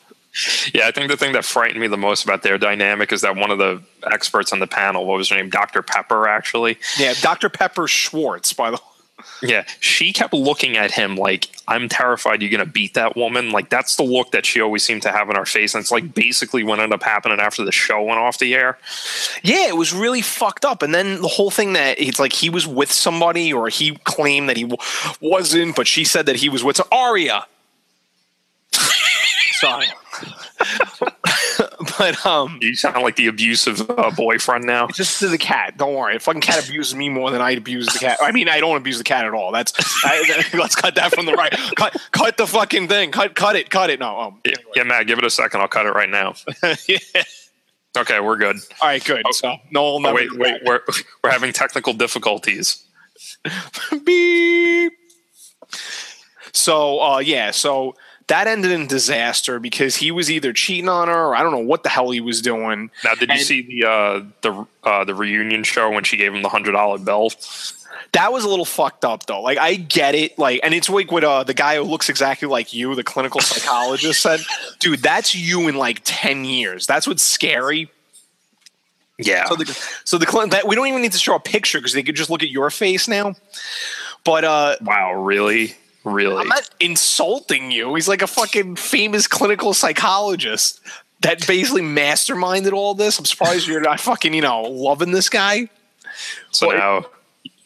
Yeah, 0.74 0.88
I 0.88 0.90
think 0.90 1.12
the 1.12 1.16
thing 1.16 1.32
that 1.34 1.44
frightened 1.44 1.80
me 1.80 1.86
the 1.86 1.96
most 1.96 2.24
about 2.24 2.42
their 2.42 2.58
dynamic 2.58 3.12
is 3.12 3.20
that 3.20 3.36
one 3.36 3.52
of 3.52 3.58
the 3.58 3.80
experts 4.10 4.52
on 4.52 4.58
the 4.58 4.66
panel, 4.66 5.06
what 5.06 5.16
was 5.16 5.28
her 5.28 5.36
name, 5.36 5.48
Dr. 5.48 5.80
Pepper, 5.80 6.26
actually. 6.26 6.76
Yeah, 6.98 7.14
Dr. 7.20 7.48
Pepper 7.48 7.86
Schwartz, 7.86 8.52
by 8.52 8.70
the 8.70 8.76
way. 8.76 8.93
Yeah, 9.42 9.64
she 9.80 10.12
kept 10.12 10.32
looking 10.32 10.76
at 10.76 10.90
him 10.90 11.16
like, 11.16 11.48
I'm 11.66 11.88
terrified 11.88 12.42
you're 12.42 12.50
going 12.50 12.64
to 12.64 12.70
beat 12.70 12.94
that 12.94 13.16
woman. 13.16 13.50
Like, 13.50 13.70
that's 13.70 13.96
the 13.96 14.02
look 14.02 14.32
that 14.32 14.44
she 14.46 14.60
always 14.60 14.84
seemed 14.84 15.02
to 15.02 15.12
have 15.12 15.28
in 15.30 15.36
her 15.36 15.46
face. 15.46 15.74
And 15.74 15.80
it's 15.82 15.90
like 15.90 16.14
basically 16.14 16.62
what 16.62 16.78
ended 16.78 16.94
up 16.94 17.02
happening 17.02 17.40
after 17.40 17.64
the 17.64 17.72
show 17.72 18.02
went 18.02 18.18
off 18.18 18.38
the 18.38 18.54
air. 18.54 18.78
Yeah, 19.42 19.68
it 19.68 19.76
was 19.76 19.92
really 19.92 20.22
fucked 20.22 20.64
up. 20.64 20.82
And 20.82 20.94
then 20.94 21.20
the 21.22 21.28
whole 21.28 21.50
thing 21.50 21.72
that 21.74 22.00
it's 22.00 22.18
like 22.18 22.32
he 22.32 22.50
was 22.50 22.66
with 22.66 22.92
somebody, 22.92 23.52
or 23.52 23.68
he 23.68 23.96
claimed 24.04 24.48
that 24.48 24.56
he 24.56 24.64
w- 24.64 24.78
wasn't, 25.20 25.76
but 25.76 25.86
she 25.86 26.04
said 26.04 26.26
that 26.26 26.36
he 26.36 26.48
was 26.48 26.62
with 26.62 26.80
Aria. 26.92 27.46
Sorry. 29.52 29.86
but 31.98 32.24
um, 32.26 32.58
You 32.60 32.74
sound 32.74 33.02
like 33.02 33.16
the 33.16 33.26
abusive 33.26 33.88
uh, 33.90 34.10
boyfriend 34.16 34.64
now. 34.64 34.88
just 34.88 35.18
to 35.20 35.28
the 35.28 35.38
cat. 35.38 35.76
Don't 35.76 35.94
worry. 35.94 36.18
Fucking 36.18 36.40
cat 36.40 36.66
abuses 36.68 36.94
me 36.94 37.08
more 37.08 37.30
than 37.30 37.40
I 37.40 37.52
abuse 37.52 37.86
the 37.86 37.98
cat. 37.98 38.18
I 38.22 38.32
mean, 38.32 38.48
I 38.48 38.60
don't 38.60 38.76
abuse 38.76 38.98
the 38.98 39.04
cat 39.04 39.24
at 39.24 39.32
all. 39.34 39.52
That's 39.52 39.72
I, 40.04 40.44
let's 40.54 40.76
cut 40.76 40.94
that 40.96 41.14
from 41.14 41.26
the 41.26 41.32
right. 41.32 41.52
Cut, 41.76 41.96
cut 42.12 42.36
the 42.36 42.46
fucking 42.46 42.88
thing. 42.88 43.10
Cut, 43.10 43.34
cut 43.34 43.56
it. 43.56 43.70
Cut 43.70 43.90
it. 43.90 44.00
No. 44.00 44.18
Um, 44.20 44.40
Yeah, 44.44 44.54
yeah, 44.76 44.82
Matt, 44.84 45.06
give 45.06 45.18
it 45.18 45.24
a 45.24 45.30
second. 45.30 45.60
I'll 45.60 45.68
cut 45.68 45.86
it 45.86 45.90
right 45.90 46.08
now. 46.10 46.34
yeah. 46.88 46.98
Okay, 47.96 48.18
we're 48.18 48.36
good. 48.36 48.56
All 48.80 48.88
right. 48.88 49.04
Good. 49.04 49.24
So 49.32 49.56
no, 49.70 49.84
Oh, 50.04 50.14
wait, 50.14 50.36
wait, 50.36 50.60
we're 50.64 50.80
we're 51.22 51.30
having 51.30 51.52
technical 51.52 51.92
difficulties. 51.92 52.84
Beep. 54.04 54.92
So 56.52 57.00
uh, 57.00 57.18
yeah, 57.18 57.50
so 57.52 57.94
that 58.28 58.46
ended 58.46 58.70
in 58.70 58.86
disaster 58.86 59.58
because 59.58 59.96
he 59.96 60.10
was 60.10 60.30
either 60.30 60.52
cheating 60.52 60.88
on 60.88 61.08
her 61.08 61.26
or 61.26 61.36
I 61.36 61.42
don't 61.42 61.52
know 61.52 61.58
what 61.58 61.82
the 61.82 61.88
hell 61.88 62.10
he 62.10 62.20
was 62.20 62.40
doing. 62.40 62.90
Now, 63.04 63.14
did 63.14 63.30
you 63.30 63.38
see 63.38 63.62
the 63.62 63.88
uh, 63.88 64.22
the 64.40 64.66
uh, 64.82 65.04
the 65.04 65.14
reunion 65.14 65.64
show 65.64 65.90
when 65.90 66.04
she 66.04 66.16
gave 66.16 66.34
him 66.34 66.42
the 66.42 66.48
hundred 66.48 66.72
dollar 66.72 66.98
bill? 66.98 67.30
That 68.12 68.32
was 68.32 68.44
a 68.44 68.48
little 68.48 68.64
fucked 68.64 69.04
up 69.04 69.26
though. 69.26 69.42
Like 69.42 69.58
I 69.58 69.74
get 69.74 70.14
it, 70.14 70.38
like, 70.38 70.60
and 70.62 70.72
it's 70.72 70.88
like 70.88 71.10
what 71.10 71.24
uh, 71.24 71.44
the 71.44 71.54
guy 71.54 71.76
who 71.76 71.82
looks 71.82 72.08
exactly 72.08 72.48
like 72.48 72.72
you, 72.72 72.94
the 72.94 73.04
clinical 73.04 73.40
psychologist, 73.42 74.22
said. 74.22 74.40
Dude, 74.78 75.00
that's 75.00 75.34
you 75.34 75.68
in 75.68 75.74
like 75.74 76.00
ten 76.04 76.44
years. 76.44 76.86
That's 76.86 77.06
what's 77.06 77.22
scary. 77.22 77.90
Yeah, 79.18 79.44
So 79.44 79.54
the 79.54 79.66
so 80.04 80.18
the 80.18 80.26
cl- 80.26 80.48
that 80.48 80.66
we 80.66 80.74
don't 80.74 80.88
even 80.88 81.00
need 81.00 81.12
to 81.12 81.18
show 81.18 81.36
a 81.36 81.40
picture 81.40 81.78
because 81.78 81.92
they 81.92 82.02
could 82.02 82.16
just 82.16 82.30
look 82.30 82.42
at 82.42 82.50
your 82.50 82.68
face 82.70 83.06
now. 83.06 83.36
But 84.24 84.44
uh, 84.44 84.76
wow, 84.80 85.14
really, 85.14 85.74
really. 86.04 86.36
I'm 86.36 86.48
not 86.48 86.68
insulting 86.80 87.70
you. 87.70 87.94
He's 87.94 88.08
like 88.08 88.22
a 88.22 88.26
fucking 88.26 88.76
famous 88.76 89.26
clinical 89.26 89.74
psychologist 89.74 90.80
that 91.20 91.46
basically 91.46 91.82
masterminded 91.82 92.72
all 92.72 92.94
this. 92.94 93.18
I'm 93.18 93.24
surprised 93.24 93.66
you're 93.66 93.80
not 93.80 94.00
fucking, 94.00 94.34
you 94.34 94.42
know, 94.42 94.62
loving 94.62 95.10
this 95.10 95.28
guy. 95.28 95.68
so 96.50 96.68
well, 96.68 97.00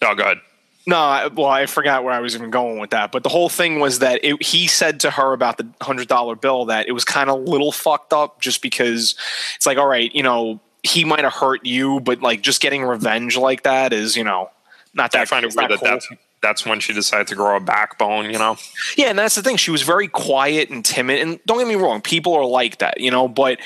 now, 0.00 0.11
oh, 0.11 0.14
god, 0.14 0.40
No, 0.87 0.97
I, 0.97 1.26
well, 1.26 1.47
I 1.47 1.66
forgot 1.66 2.04
where 2.04 2.12
I 2.12 2.21
was 2.21 2.37
even 2.37 2.50
going 2.50 2.78
with 2.78 2.90
that. 2.90 3.11
But 3.11 3.25
the 3.25 3.28
whole 3.28 3.49
thing 3.49 3.80
was 3.80 3.99
that 3.99 4.21
it, 4.25 4.42
he 4.42 4.68
said 4.68 5.00
to 5.00 5.11
her 5.11 5.33
about 5.33 5.59
the 5.59 5.68
hundred 5.80 6.09
dollar 6.09 6.37
bill 6.37 6.66
that 6.66 6.88
it 6.88 6.92
was 6.92 7.04
kind 7.04 7.28
of 7.28 7.42
little 7.42 7.73
fucked 7.73 8.12
up, 8.12 8.40
just 8.40 8.62
because 8.62 9.16
it's 9.57 9.66
like, 9.66 9.76
all 9.76 9.88
right, 9.88 10.14
you 10.14 10.23
know, 10.23 10.61
he 10.85 11.04
might 11.04 11.25
have 11.25 11.33
hurt 11.33 11.66
you, 11.66 12.00
but 12.00 12.23
like 12.23 12.40
just 12.40 12.61
getting 12.61 12.85
revenge 12.85 13.37
like 13.37 13.64
that 13.64 13.92
is, 13.92 14.16
you 14.16 14.23
know, 14.23 14.50
not 14.95 15.11
that 15.12 15.23
I 15.23 15.25
find 15.25 15.45
it 15.45 15.54
weird 15.57 15.71
that 15.73 15.78
cool. 15.80 15.88
that's 15.88 16.09
that's 16.42 16.64
when 16.64 16.80
she 16.80 16.92
decided 16.92 17.26
to 17.28 17.35
grow 17.35 17.57
a 17.57 17.61
backbone. 17.61 18.30
You 18.30 18.38
know, 18.38 18.57
Yeah, 18.97 19.07
and 19.09 19.18
that's 19.18 19.35
the 19.35 19.42
thing. 19.42 19.57
She 19.57 19.71
was 19.71 19.83
very 19.83 20.09
quiet 20.09 20.71
and 20.71 20.85
timid. 20.85 21.21
And 21.21 21.40
don't 21.47 21.59
get 21.59 21.66
me 21.68 21.75
wrong, 21.75 22.00
people 22.00 22.35
are 22.35 22.45
like 22.45 22.78
that, 22.78 23.00
you 23.00 23.11
know. 23.11 23.28
But 23.28 23.59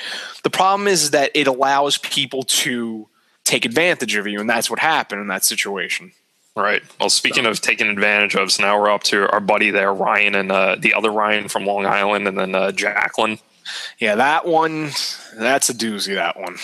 the 0.43 0.49
problem 0.49 0.87
is 0.87 1.11
that 1.11 1.31
it 1.33 1.47
allows 1.47 1.97
people 1.97 2.43
to 2.43 3.07
take 3.43 3.65
advantage 3.65 4.15
of 4.15 4.27
you, 4.27 4.39
and 4.39 4.49
that's 4.49 4.69
what 4.69 4.79
happened 4.79 5.21
in 5.21 5.27
that 5.27 5.43
situation. 5.43 6.11
right? 6.55 6.81
Well, 6.99 7.09
speaking 7.09 7.45
of 7.45 7.59
taking 7.61 7.87
advantage 7.87 8.35
of, 8.35 8.51
so 8.51 8.63
now 8.63 8.79
we're 8.79 8.89
up 8.91 9.03
to 9.03 9.29
our 9.31 9.39
buddy 9.39 9.71
there, 9.71 9.93
Ryan, 9.93 10.35
and 10.35 10.51
uh, 10.51 10.75
the 10.79 10.93
other 10.93 11.11
Ryan 11.11 11.47
from 11.49 11.65
Long 11.65 11.85
Island, 11.85 12.27
and 12.27 12.37
then 12.37 12.55
uh, 12.55 12.71
Jacqueline. 12.71 13.39
Yeah, 13.99 14.15
that 14.15 14.45
one, 14.45 14.91
that's 15.35 15.69
a 15.69 15.73
doozy. 15.73 16.15
That 16.15 16.39
one. 16.39 16.57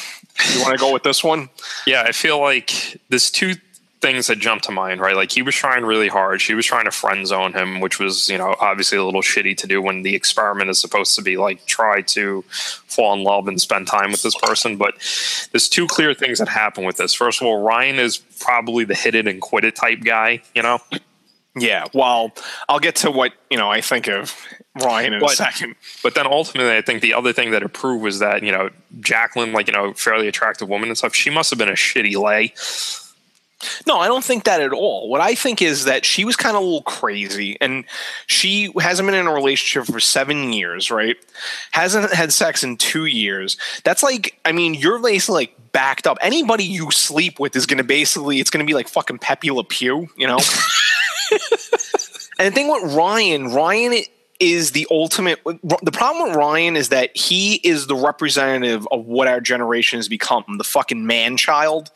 You 0.53 0.61
want 0.61 0.77
to 0.77 0.79
go 0.79 0.93
with 0.93 1.03
this 1.03 1.23
one? 1.23 1.49
Yeah, 1.87 2.03
I 2.03 2.11
feel 2.11 2.39
like 2.39 2.99
this 3.09 3.31
two 3.31 3.55
things 4.01 4.27
that 4.27 4.39
jump 4.39 4.61
to 4.61 4.71
mind, 4.71 5.01
right? 5.01 5.15
Like 5.15 5.31
he 5.31 5.41
was 5.41 5.55
trying 5.55 5.85
really 5.85 6.07
hard. 6.07 6.41
She 6.41 6.53
was 6.53 6.65
trying 6.65 6.85
to 6.85 6.91
friend 6.91 7.27
zone 7.27 7.53
him, 7.53 7.81
which 7.81 7.99
was, 7.99 8.29
you 8.29 8.37
know, 8.37 8.55
obviously 8.59 8.97
a 8.97 9.03
little 9.03 9.21
shitty 9.21 9.57
to 9.57 9.67
do 9.67 9.81
when 9.81 10.03
the 10.03 10.15
experiment 10.15 10.69
is 10.69 10.79
supposed 10.79 11.15
to 11.15 11.21
be 11.21 11.35
like 11.35 11.65
try 11.65 12.01
to 12.01 12.43
fall 12.49 13.13
in 13.13 13.23
love 13.23 13.47
and 13.47 13.59
spend 13.59 13.87
time 13.87 14.11
with 14.11 14.21
this 14.21 14.35
person. 14.35 14.77
But 14.77 14.95
there's 15.51 15.67
two 15.67 15.85
clear 15.87 16.13
things 16.13 16.39
that 16.39 16.47
happen 16.47 16.85
with 16.85 16.97
this. 16.97 17.13
First 17.13 17.41
of 17.41 17.47
all, 17.47 17.61
Ryan 17.61 17.99
is 17.99 18.17
probably 18.17 18.85
the 18.85 18.95
hit 18.95 19.15
it 19.15 19.27
and 19.27 19.41
quit 19.41 19.65
it 19.65 19.75
type 19.75 20.01
guy, 20.01 20.43
you 20.55 20.63
know? 20.63 20.79
Yeah. 21.57 21.85
Well, 21.93 22.31
I'll 22.69 22.79
get 22.79 22.95
to 22.97 23.11
what 23.11 23.33
you 23.49 23.57
know. 23.57 23.69
I 23.69 23.81
think 23.81 24.07
of 24.07 24.35
Ryan 24.81 25.13
in 25.13 25.23
a 25.23 25.29
second. 25.29 25.75
But 26.03 26.15
then 26.15 26.27
ultimately, 26.27 26.77
I 26.77 26.81
think 26.81 27.01
the 27.01 27.15
other 27.15 27.33
thing 27.33 27.51
that 27.51 27.63
it 27.63 27.73
proved 27.73 28.03
was 28.03 28.19
that, 28.19 28.43
you 28.43 28.51
know, 28.51 28.69
Jacqueline, 28.99 29.51
like, 29.51 29.67
you 29.67 29.73
know, 29.73 29.93
fairly 29.93 30.27
attractive 30.27 30.69
woman 30.69 30.89
and 30.89 30.97
stuff, 30.97 31.13
she 31.13 31.29
must 31.29 31.49
have 31.49 31.59
been 31.59 31.67
a 31.67 31.73
shitty 31.73 32.15
lay. 32.15 32.53
No, 33.85 33.97
I 33.97 34.07
don't 34.07 34.23
think 34.23 34.45
that 34.45 34.61
at 34.61 34.71
all. 34.71 35.09
What 35.09 35.19
I 35.19 35.35
think 35.35 35.61
is 35.61 35.85
that 35.85 36.05
she 36.05 36.23
was 36.23 36.35
kind 36.35 36.55
of 36.55 36.61
a 36.61 36.65
little 36.65 36.81
crazy 36.83 37.57
and 37.59 37.83
she 38.25 38.71
hasn't 38.79 39.05
been 39.05 39.15
in 39.15 39.27
a 39.27 39.33
relationship 39.33 39.93
for 39.93 39.99
seven 39.99 40.53
years, 40.53 40.89
right? 40.89 41.17
Hasn't 41.71 42.13
had 42.13 42.31
sex 42.31 42.63
in 42.63 42.77
two 42.77 43.05
years. 43.05 43.57
That's 43.83 44.01
like, 44.01 44.39
I 44.45 44.53
mean, 44.53 44.75
you're 44.75 44.99
basically 44.99 45.35
like 45.35 45.71
backed 45.73 46.07
up. 46.07 46.17
Anybody 46.21 46.63
you 46.63 46.89
sleep 46.91 47.39
with 47.39 47.55
is 47.55 47.65
going 47.65 47.79
to 47.79 47.83
basically, 47.83 48.39
it's 48.39 48.49
going 48.49 48.65
to 48.65 48.69
be 48.69 48.73
like 48.73 48.87
fucking 48.87 49.19
Pepe 49.19 49.51
Le 49.51 49.63
Pew, 49.65 50.07
you 50.15 50.27
know? 50.27 50.37
and 52.39 52.47
the 52.47 52.51
thing 52.51 52.69
with 52.69 52.93
Ryan, 52.93 53.53
Ryan 53.53 54.03
is 54.39 54.71
the 54.71 54.87
ultimate. 54.89 55.39
The 55.43 55.91
problem 55.91 56.29
with 56.29 56.37
Ryan 56.37 56.77
is 56.77 56.89
that 56.89 57.15
he 57.15 57.55
is 57.55 57.87
the 57.87 57.95
representative 57.95 58.87
of 58.91 59.05
what 59.05 59.27
our 59.27 59.41
generation 59.41 59.99
has 59.99 60.07
become 60.07 60.43
the 60.57 60.63
fucking 60.63 61.05
man 61.05 61.37
child, 61.37 61.91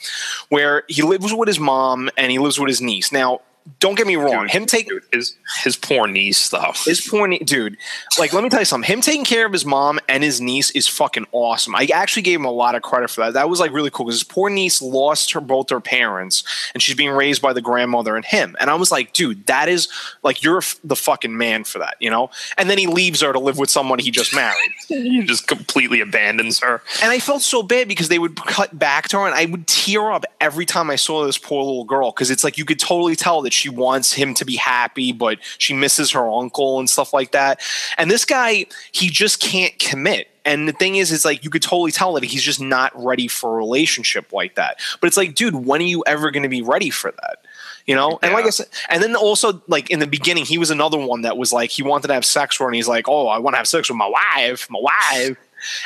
where 0.50 0.84
he 0.88 1.02
lives 1.02 1.34
with 1.34 1.48
his 1.48 1.60
mom 1.60 2.10
and 2.18 2.32
he 2.32 2.40
lives 2.40 2.60
with 2.60 2.68
his 2.68 2.82
niece. 2.82 3.12
Now, 3.12 3.42
don't 3.80 3.96
get 3.96 4.08
me 4.08 4.16
wrong, 4.16 4.48
him 4.48 4.66
taking 4.66 4.90
Dude, 4.90 5.04
his, 5.12 5.36
his 5.64 5.76
poor 5.76 6.08
niece 6.08 6.38
stuff. 6.38 6.86
his 6.86 7.02
poor 7.02 7.28
nie- 7.28 7.40
dude. 7.40 7.78
Like, 8.20 8.34
let 8.34 8.44
me 8.44 8.50
tell 8.50 8.60
you 8.60 8.66
something. 8.66 8.88
Him 8.88 9.02
taking 9.02 9.24
care 9.26 9.46
of 9.46 9.54
his 9.54 9.66
mom 9.66 10.00
and 10.10 10.24
his 10.24 10.42
niece 10.42 10.72
is 10.72 10.88
fucking 10.88 11.28
awesome. 11.32 11.76
I 11.76 11.88
actually 11.94 12.24
gave 12.24 12.40
him 12.40 12.46
a 12.46 12.52
lot 12.52 12.76
of 12.76 12.82
credit 12.82 13.10
for 13.10 13.22
that. 13.22 13.34
That 13.34 13.50
was 13.50 13.60
like 13.60 13.72
really 13.72 13.90
cool 13.90 14.06
because 14.06 14.20
his 14.20 14.24
poor 14.24 14.50
niece 14.50 14.82
lost 14.82 15.32
her 15.34 15.42
both 15.42 15.70
her 15.70 15.80
parents, 15.80 16.44
and 16.74 16.82
she's 16.84 16.96
being 16.96 17.12
raised 17.12 17.42
by 17.42 17.54
the 17.54 17.62
grandmother 17.62 18.16
and 18.16 18.26
him. 18.26 18.56
And 18.60 18.70
I 18.70 18.76
was 18.76 18.92
like, 18.92 19.14
dude, 19.14 19.46
that 19.48 19.70
is 19.70 19.88
like 20.24 20.44
you're 20.44 20.62
the 20.84 20.96
fucking 20.96 21.36
man 21.38 21.64
for 21.64 21.80
that, 21.80 21.96
you 22.00 22.10
know. 22.10 22.30
And 22.58 22.70
then 22.70 22.78
he 22.78 22.88
leaves 22.88 23.22
her 23.22 23.32
to 23.34 23.40
live 23.40 23.58
with 23.58 23.70
someone 23.70 24.00
he 24.00 24.12
just 24.12 24.34
married. 24.36 24.72
he 24.88 25.24
just 25.24 25.48
completely 25.48 26.02
abandons 26.02 26.60
her. 26.60 26.82
And 27.02 27.12
I 27.12 27.20
felt 27.20 27.42
so 27.42 27.64
bad 27.64 27.88
because 27.88 28.10
they 28.10 28.20
would 28.20 28.36
cut 28.36 28.78
back 28.78 29.08
to 29.10 29.20
her, 29.20 29.26
and 29.26 29.36
I 29.36 29.46
would 29.46 29.68
tear 29.68 30.12
up 30.12 30.26
every 30.42 30.66
time 30.66 30.90
I 30.90 30.96
saw 30.96 31.26
this 31.26 31.38
poor 31.38 31.64
little 31.64 31.86
girl 31.86 32.12
because 32.12 32.30
it's 32.30 32.44
like 32.44 32.58
you 32.58 32.66
could 32.66 32.80
totally 32.80 33.16
tell 33.16 33.42
that 33.44 33.53
she 33.54 33.70
wants 33.70 34.14
him 34.14 34.34
to 34.36 34.46
be 34.46 34.56
happy, 34.56 35.12
but 35.12 35.40
she 35.58 35.74
misses 35.74 36.12
her 36.12 36.30
uncle 36.30 36.80
and 36.80 36.90
stuff 36.90 37.14
like 37.14 37.32
that. 37.32 37.62
And 37.98 38.10
this 38.10 38.26
guy, 38.26 38.66
he 38.92 39.10
just 39.10 39.40
can't 39.40 39.78
commit. 39.80 40.28
And 40.46 40.68
the 40.68 40.74
thing 40.74 40.98
is, 40.98 41.12
is 41.12 41.24
like 41.24 41.44
you 41.44 41.50
could 41.50 41.62
totally 41.62 41.92
tell 41.92 42.14
that 42.14 42.24
he's 42.24 42.44
just 42.44 42.60
not 42.60 42.92
ready 42.96 43.28
for 43.28 43.54
a 43.54 43.58
relationship 43.58 44.34
like 44.34 44.56
that. 44.56 44.80
But 45.00 45.08
it's 45.08 45.18
like, 45.18 45.36
dude, 45.36 45.56
when 45.56 45.82
are 45.82 45.86
you 45.86 46.04
ever 46.06 46.32
going 46.32 46.44
to 46.44 46.50
be 46.50 46.62
ready 46.62 46.90
for 46.90 47.12
that? 47.12 47.40
You 47.86 47.96
know, 47.96 48.18
and 48.22 48.34
like 48.34 48.46
I 48.46 48.50
said, 48.50 48.68
and 48.90 49.04
then 49.04 49.14
also 49.14 49.62
like 49.68 49.90
in 49.90 50.00
the 50.00 50.08
beginning, 50.08 50.46
he 50.46 50.58
was 50.58 50.72
another 50.72 50.98
one 50.98 51.24
that 51.24 51.38
was 51.38 51.52
like 51.52 51.70
he 51.70 51.84
wanted 51.84 52.08
to 52.08 52.14
have 52.14 52.24
sex 52.24 52.58
with 52.58 52.64
her, 52.64 52.70
and 52.70 52.76
he's 52.76 52.88
like, 52.88 53.10
"Oh, 53.10 53.28
I 53.28 53.40
want 53.40 53.56
to 53.56 53.58
have 53.58 53.68
sex 53.68 53.90
with 53.90 53.98
my 53.98 54.08
wife, 54.08 54.70
my 54.70 54.80
wife." 54.80 55.38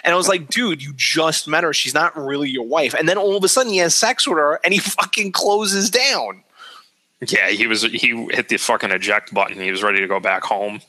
And 0.03 0.13
I 0.13 0.17
was 0.17 0.27
like, 0.27 0.49
dude, 0.49 0.81
you 0.81 0.93
just 0.95 1.47
met 1.47 1.63
her. 1.63 1.73
She's 1.73 1.93
not 1.93 2.17
really 2.17 2.49
your 2.49 2.65
wife. 2.65 2.93
And 2.93 3.07
then 3.07 3.17
all 3.17 3.35
of 3.35 3.43
a 3.43 3.47
sudden 3.47 3.71
he 3.71 3.77
has 3.79 3.93
sex 3.93 4.27
with 4.27 4.37
her 4.37 4.59
and 4.63 4.73
he 4.73 4.79
fucking 4.99 5.31
closes 5.31 5.89
down. 5.89 6.43
Yeah, 7.21 7.49
he 7.49 7.67
was 7.67 7.81
he 7.83 8.27
hit 8.31 8.49
the 8.49 8.57
fucking 8.57 8.91
eject 8.91 9.33
button. 9.33 9.59
He 9.59 9.71
was 9.71 9.83
ready 9.83 9.99
to 9.99 10.07
go 10.07 10.19
back 10.19 10.43
home. 10.43 10.81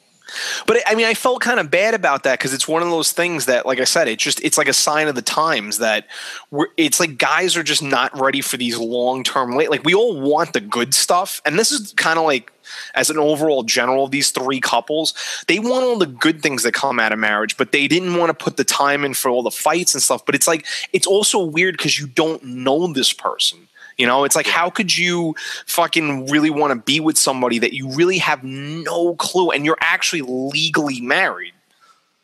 But 0.66 0.82
I 0.86 0.94
mean, 0.94 1.06
I 1.06 1.14
felt 1.14 1.40
kind 1.40 1.58
of 1.58 1.70
bad 1.70 1.94
about 1.94 2.24
that 2.24 2.38
because 2.38 2.52
it's 2.52 2.68
one 2.68 2.82
of 2.82 2.90
those 2.90 3.12
things 3.12 3.46
that, 3.46 3.64
like 3.64 3.80
I 3.80 3.84
said, 3.84 4.08
it 4.08 4.18
just 4.18 4.42
it's 4.44 4.58
like 4.58 4.68
a 4.68 4.74
sign 4.74 5.08
of 5.08 5.14
the 5.14 5.22
times 5.22 5.78
that 5.78 6.06
we're, 6.50 6.66
it's 6.76 7.00
like 7.00 7.16
guys 7.16 7.56
are 7.56 7.62
just 7.62 7.82
not 7.82 8.18
ready 8.18 8.42
for 8.42 8.56
these 8.56 8.76
long 8.78 9.24
term. 9.24 9.52
Like 9.52 9.84
we 9.84 9.94
all 9.94 10.20
want 10.20 10.52
the 10.52 10.60
good 10.60 10.92
stuff, 10.92 11.40
and 11.46 11.58
this 11.58 11.72
is 11.72 11.94
kind 11.94 12.18
of 12.18 12.26
like 12.26 12.52
as 12.94 13.08
an 13.08 13.16
overall 13.16 13.62
general 13.62 14.04
of 14.04 14.10
these 14.10 14.30
three 14.30 14.60
couples, 14.60 15.14
they 15.46 15.58
want 15.58 15.84
all 15.84 15.96
the 15.96 16.04
good 16.04 16.42
things 16.42 16.62
that 16.64 16.74
come 16.74 17.00
out 17.00 17.12
of 17.12 17.18
marriage, 17.18 17.56
but 17.56 17.72
they 17.72 17.88
didn't 17.88 18.14
want 18.16 18.28
to 18.28 18.44
put 18.44 18.58
the 18.58 18.64
time 18.64 19.06
in 19.06 19.14
for 19.14 19.30
all 19.30 19.42
the 19.42 19.50
fights 19.50 19.94
and 19.94 20.02
stuff. 20.02 20.26
But 20.26 20.34
it's 20.34 20.46
like 20.46 20.66
it's 20.92 21.06
also 21.06 21.42
weird 21.42 21.78
because 21.78 21.98
you 21.98 22.06
don't 22.06 22.42
know 22.44 22.92
this 22.92 23.14
person. 23.14 23.68
You 23.98 24.06
know, 24.06 24.24
it's 24.24 24.36
like 24.36 24.46
how 24.46 24.70
could 24.70 24.96
you 24.96 25.34
fucking 25.66 26.26
really 26.26 26.50
want 26.50 26.72
to 26.72 26.80
be 26.80 27.00
with 27.00 27.18
somebody 27.18 27.58
that 27.58 27.72
you 27.72 27.90
really 27.90 28.18
have 28.18 28.44
no 28.44 29.16
clue 29.16 29.50
and 29.50 29.64
you're 29.64 29.78
actually 29.80 30.22
legally 30.22 31.00
married? 31.00 31.52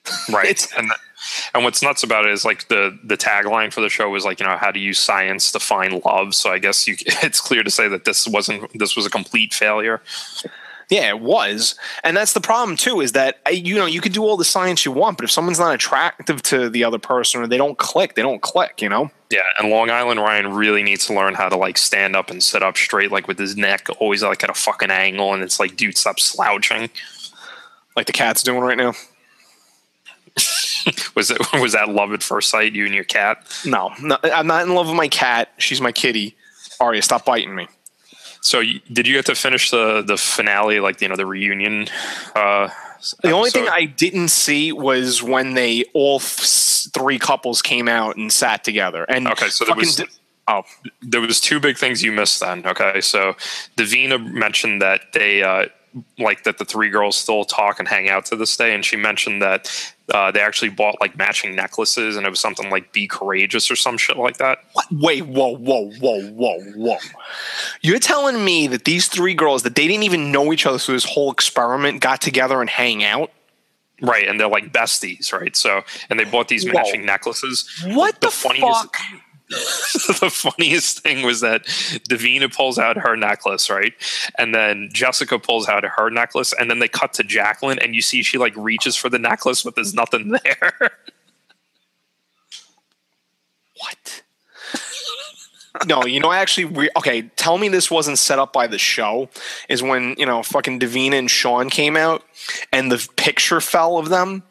Right. 0.31 0.67
And 0.77 0.93
and 1.55 1.65
what's 1.65 1.83
nuts 1.83 2.03
about 2.03 2.27
it 2.27 2.33
is 2.33 2.45
like 2.45 2.69
the 2.69 2.99
the 3.03 3.17
tagline 3.17 3.73
for 3.73 3.81
the 3.81 3.89
show 3.89 4.11
was 4.11 4.25
like 4.25 4.41
you 4.41 4.47
know 4.47 4.57
how 4.57 4.71
to 4.71 4.79
use 4.79 4.99
science 4.99 5.51
to 5.53 5.61
find 5.61 6.05
love. 6.05 6.35
So 6.35 6.51
I 6.51 6.59
guess 6.59 6.87
you 6.87 6.97
it's 7.23 7.41
clear 7.41 7.63
to 7.63 7.71
say 7.71 7.89
that 7.89 8.05
this 8.05 8.29
wasn't 8.29 8.79
this 8.79 8.97
was 8.97 9.07
a 9.07 9.11
complete 9.11 9.55
failure. 9.55 10.03
Yeah, 10.91 11.09
it 11.09 11.21
was. 11.21 11.77
And 12.03 12.17
that's 12.17 12.33
the 12.33 12.41
problem 12.41 12.77
too 12.77 13.01
is 13.01 13.13
that 13.13 13.39
you 13.51 13.77
know, 13.77 13.87
you 13.87 14.01
could 14.01 14.13
do 14.13 14.25
all 14.25 14.37
the 14.37 14.45
science 14.45 14.85
you 14.85 14.93
want, 14.93 15.17
but 15.17 15.25
if 15.25 15.31
someone's 15.31 15.59
not 15.59 15.75
attractive 15.75 16.43
to 16.43 16.69
the 16.69 16.85
other 16.85 16.99
person 16.99 17.43
or 17.43 17.47
they 17.47 17.57
don't 17.57 17.79
click, 17.79 18.15
they 18.15 18.23
don't 18.23 18.43
click, 18.43 18.83
you 18.83 18.89
know? 18.89 19.11
Yeah, 19.31 19.43
and 19.59 19.71
Long 19.71 19.91
Island 19.91 20.21
Ryan 20.21 20.53
really 20.53 20.83
needs 20.83 21.07
to 21.07 21.15
learn 21.15 21.35
how 21.35 21.49
to 21.49 21.57
like 21.57 21.79
stand 21.79 22.15
up 22.15 22.31
and 22.31 22.43
sit 22.43 22.63
up 22.63 22.77
straight, 22.77 23.11
like 23.11 23.27
with 23.27 23.39
his 23.39 23.57
neck 23.57 23.89
always 23.99 24.23
like 24.23 24.45
at 24.45 24.51
a 24.51 24.55
fucking 24.55 24.91
angle, 24.91 25.35
and 25.35 25.43
it's 25.43 25.59
like, 25.59 25.77
dude, 25.77 25.97
stop 25.97 26.21
slouching. 26.21 26.91
Like 27.97 28.07
the 28.07 28.13
cat's 28.13 28.43
doing 28.43 28.61
right 28.61 28.77
now. 28.77 28.93
was 31.15 31.31
it 31.31 31.41
was 31.55 31.73
that 31.73 31.89
love 31.89 32.13
at 32.13 32.23
first 32.23 32.51
sight? 32.51 32.75
You 32.75 32.87
and 32.87 32.95
your 32.95 33.05
cat? 33.05 33.45
No, 33.65 33.93
no, 34.01 34.19
I'm 34.23 34.47
not 34.47 34.67
in 34.67 34.75
love 34.75 34.89
with 34.89 34.97
my 34.97 35.09
cat. 35.09 35.53
She's 35.59 35.81
my 35.81 35.93
kitty. 35.93 36.37
Arya, 36.81 37.03
stop 37.03 37.25
biting 37.25 37.55
me. 37.55 37.69
So 38.45 38.63
did 38.93 39.07
you 39.07 39.15
get 39.15 39.25
to 39.27 39.35
finish 39.35 39.71
the 39.71 40.03
the 40.03 40.19
finale, 40.19 40.79
like 40.79 41.01
you 41.01 41.09
know 41.09 41.17
the 41.17 41.25
reunion? 41.27 41.89
Uh, 42.37 42.69
The 43.23 43.31
only 43.33 43.51
thing? 43.51 43.67
I 43.69 43.87
didn't 43.87 44.29
see 44.29 44.71
was 44.71 45.23
when 45.23 45.55
they 45.55 45.85
all 45.95 46.17
f- 46.17 46.89
three 46.93 47.19
couples 47.19 47.63
came 47.63 47.89
out 47.89 48.17
and 48.17 48.31
sat 48.31 48.63
together. 48.63 49.05
And 49.09 49.29
Okay, 49.29 49.49
so 49.49 49.65
there 49.65 49.75
was- 49.75 49.97
di- 49.97 50.05
oh 50.49 50.63
there 51.01 51.23
was 51.23 51.41
two 51.41 51.59
big 51.59 51.79
things 51.79 52.03
you 52.03 52.13
missed 52.13 52.41
then. 52.41 52.67
Okay, 52.67 53.01
so 53.01 53.35
Davina 53.79 54.19
mentioned 54.33 54.83
that 54.83 55.13
they 55.15 55.43
uh, 55.43 55.67
like 56.19 56.45
that 56.45 56.59
the 56.59 56.65
three 56.67 56.91
girls 56.91 57.17
still 57.17 57.45
talk 57.47 57.79
and 57.79 57.89
hang 57.89 58.11
out 58.11 58.27
to 58.27 58.37
this 58.37 58.55
day, 58.59 58.75
and 58.75 58.85
she 58.85 58.97
mentioned 58.97 59.41
that 59.41 59.71
uh, 60.13 60.31
they 60.31 60.41
actually 60.41 60.69
bought 60.69 60.97
like 61.01 61.17
matching 61.17 61.55
necklaces, 61.55 62.17
and 62.17 62.27
it 62.27 62.31
was 62.31 62.41
something 62.41 62.71
like 62.71 62.93
"Be 62.93 63.07
courageous" 63.07 63.71
or 63.71 63.77
some 63.77 63.97
shit 63.97 64.17
like 64.17 64.37
that. 64.37 64.59
what? 64.73 64.87
wait, 64.93 65.27
whoa, 65.27 65.57
whoa, 65.57 65.91
whoa, 65.93 66.23
whoa, 66.31 66.61
whoa! 66.77 66.99
You're 67.81 67.99
telling 67.99 68.45
me 68.45 68.67
that 68.67 68.85
these 68.85 69.09
three 69.09 69.35
girls 69.35 69.63
that 69.63 69.77
they 69.77 69.89
didn't 69.89 70.03
even 70.03 70.31
know 70.31 70.53
each 70.53 70.67
other 70.67 70.79
through 70.79 70.97
this 70.97 71.05
whole 71.05 71.33
experiment 71.33 72.01
got 72.01 72.21
together 72.21 72.61
and 72.61 72.69
hang 72.69 73.03
out? 73.03 73.31
Right, 74.03 74.29
and 74.29 74.39
they're 74.39 74.49
like 74.49 74.73
besties, 74.73 75.33
right? 75.33 75.57
So, 75.57 75.83
and 76.11 76.21
they 76.21 76.25
bought 76.25 76.49
these 76.49 76.67
Whoa. 76.67 76.73
matching 76.73 77.07
necklaces. 77.07 77.67
What 77.87 78.21
the, 78.21 78.31
funniest- 78.31 78.83
fuck? 78.83 78.97
the 80.21 80.31
funniest 80.31 81.01
thing 81.01 81.25
was 81.25 81.41
that 81.41 81.65
Davina 82.09 82.55
pulls 82.55 82.79
out 82.79 82.97
her 82.97 83.17
necklace, 83.17 83.71
right? 83.71 83.93
And 84.39 84.55
then 84.55 84.89
Jessica 84.93 85.39
pulls 85.39 85.69
out 85.69 85.85
her 85.85 86.11
necklace, 86.11 86.53
and 86.59 86.71
then 86.71 86.79
they 86.79 86.89
cut 86.89 87.13
to 87.15 87.25
Jacqueline, 87.25 87.79
and 87.79 87.95
you 87.95 88.03
see 88.03 88.23
she 88.23 88.39
like 88.39 88.57
reaches 88.57 88.97
for 88.97 89.09
the 89.09 89.19
necklace, 89.19 89.63
but 89.63 89.75
there's 89.75 89.95
nothing 89.95 90.31
there. 90.31 90.91
What? 93.77 94.23
no, 95.87 96.05
you 96.05 96.21
know, 96.21 96.33
actually, 96.33 96.65
we 96.67 96.91
okay. 96.97 97.23
Tell 97.37 97.59
me 97.59 97.69
this 97.69 97.91
wasn't 97.91 98.19
set 98.19 98.39
up 98.39 98.53
by 98.53 98.67
the 98.67 98.79
show. 98.79 99.29
Is 99.69 99.83
when 99.83 100.15
you 100.17 100.27
know, 100.27 100.43
fucking 100.43 100.81
Davina 100.81 101.15
and 101.15 101.31
Sean 101.31 101.71
came 101.71 101.97
out, 101.97 102.23
and 102.73 102.91
the 102.91 103.07
picture 103.17 103.61
fell 103.61 103.99
of 103.99 104.09
them. 104.09 104.43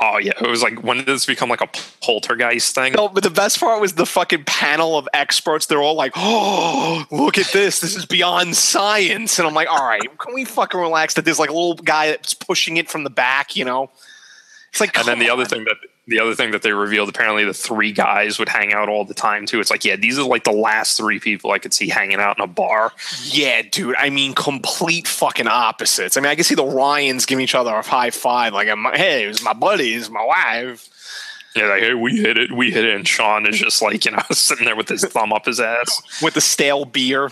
Oh 0.00 0.18
yeah, 0.18 0.32
it 0.40 0.48
was 0.48 0.62
like 0.62 0.82
when 0.82 0.98
did 0.98 1.06
this 1.06 1.26
become 1.26 1.48
like 1.48 1.60
a 1.60 1.68
poltergeist 2.00 2.74
thing? 2.74 2.92
No, 2.92 3.08
but 3.08 3.22
the 3.22 3.30
best 3.30 3.58
part 3.60 3.80
was 3.80 3.94
the 3.94 4.06
fucking 4.06 4.44
panel 4.44 4.96
of 4.96 5.08
experts. 5.12 5.66
They're 5.66 5.82
all 5.82 5.94
like, 5.94 6.12
"Oh, 6.16 7.04
look 7.10 7.38
at 7.38 7.46
this! 7.52 7.80
This 7.80 7.96
is 7.96 8.06
beyond 8.06 8.56
science." 8.56 9.38
And 9.38 9.48
I'm 9.48 9.54
like, 9.54 9.68
"All 9.68 9.86
right, 9.86 10.00
can 10.18 10.34
we 10.34 10.44
fucking 10.44 10.78
relax?" 10.78 11.14
That 11.14 11.24
there's 11.24 11.38
like 11.38 11.50
a 11.50 11.54
little 11.54 11.74
guy 11.74 12.08
that's 12.08 12.34
pushing 12.34 12.76
it 12.76 12.88
from 12.88 13.04
the 13.04 13.10
back. 13.10 13.56
You 13.56 13.64
know, 13.64 13.90
it's 14.70 14.80
like, 14.80 14.96
And 14.96 15.06
then 15.06 15.18
the 15.18 15.26
come 15.26 15.40
other 15.40 15.48
thing 15.48 15.64
that 15.64 15.76
the 16.08 16.20
other 16.20 16.34
thing 16.34 16.52
that 16.52 16.62
they 16.62 16.72
revealed, 16.72 17.10
apparently 17.10 17.44
the 17.44 17.52
three 17.52 17.92
guys 17.92 18.38
would 18.38 18.48
hang 18.48 18.72
out 18.72 18.88
all 18.88 19.04
the 19.04 19.14
time 19.14 19.44
too. 19.44 19.60
It's 19.60 19.70
like, 19.70 19.84
yeah, 19.84 19.94
these 19.94 20.18
are 20.18 20.26
like 20.26 20.44
the 20.44 20.52
last 20.52 20.96
three 20.96 21.20
people 21.20 21.50
I 21.50 21.58
could 21.58 21.74
see 21.74 21.88
hanging 21.88 22.18
out 22.18 22.38
in 22.38 22.44
a 22.44 22.46
bar. 22.46 22.92
Yeah, 23.24 23.62
dude. 23.70 23.94
I 23.98 24.08
mean, 24.08 24.32
complete 24.32 25.06
fucking 25.06 25.46
opposites. 25.46 26.16
I 26.16 26.20
mean, 26.20 26.30
I 26.30 26.34
can 26.34 26.44
see 26.44 26.54
the 26.54 26.64
Ryans 26.64 27.26
giving 27.26 27.44
each 27.44 27.54
other 27.54 27.74
a 27.74 27.82
high 27.82 28.10
five, 28.10 28.54
like, 28.54 28.68
I'm, 28.68 28.84
"Hey, 28.94 29.24
it 29.24 29.28
was 29.28 29.42
my 29.42 29.52
buddy, 29.52 29.94
it's 29.94 30.08
my 30.08 30.24
wife." 30.24 30.88
Yeah, 31.54 31.66
like, 31.66 31.82
hey, 31.82 31.94
we 31.94 32.16
hit 32.16 32.38
it, 32.38 32.52
we 32.52 32.70
hit 32.70 32.86
it, 32.86 32.94
and 32.94 33.06
Sean 33.06 33.46
is 33.46 33.58
just 33.58 33.82
like, 33.82 34.04
you 34.06 34.12
know, 34.12 34.22
sitting 34.30 34.64
there 34.64 34.76
with 34.76 34.88
his 34.88 35.04
thumb 35.04 35.32
up 35.32 35.44
his 35.44 35.60
ass. 35.60 36.22
with 36.22 36.34
the 36.34 36.40
stale 36.40 36.86
beer. 36.86 37.30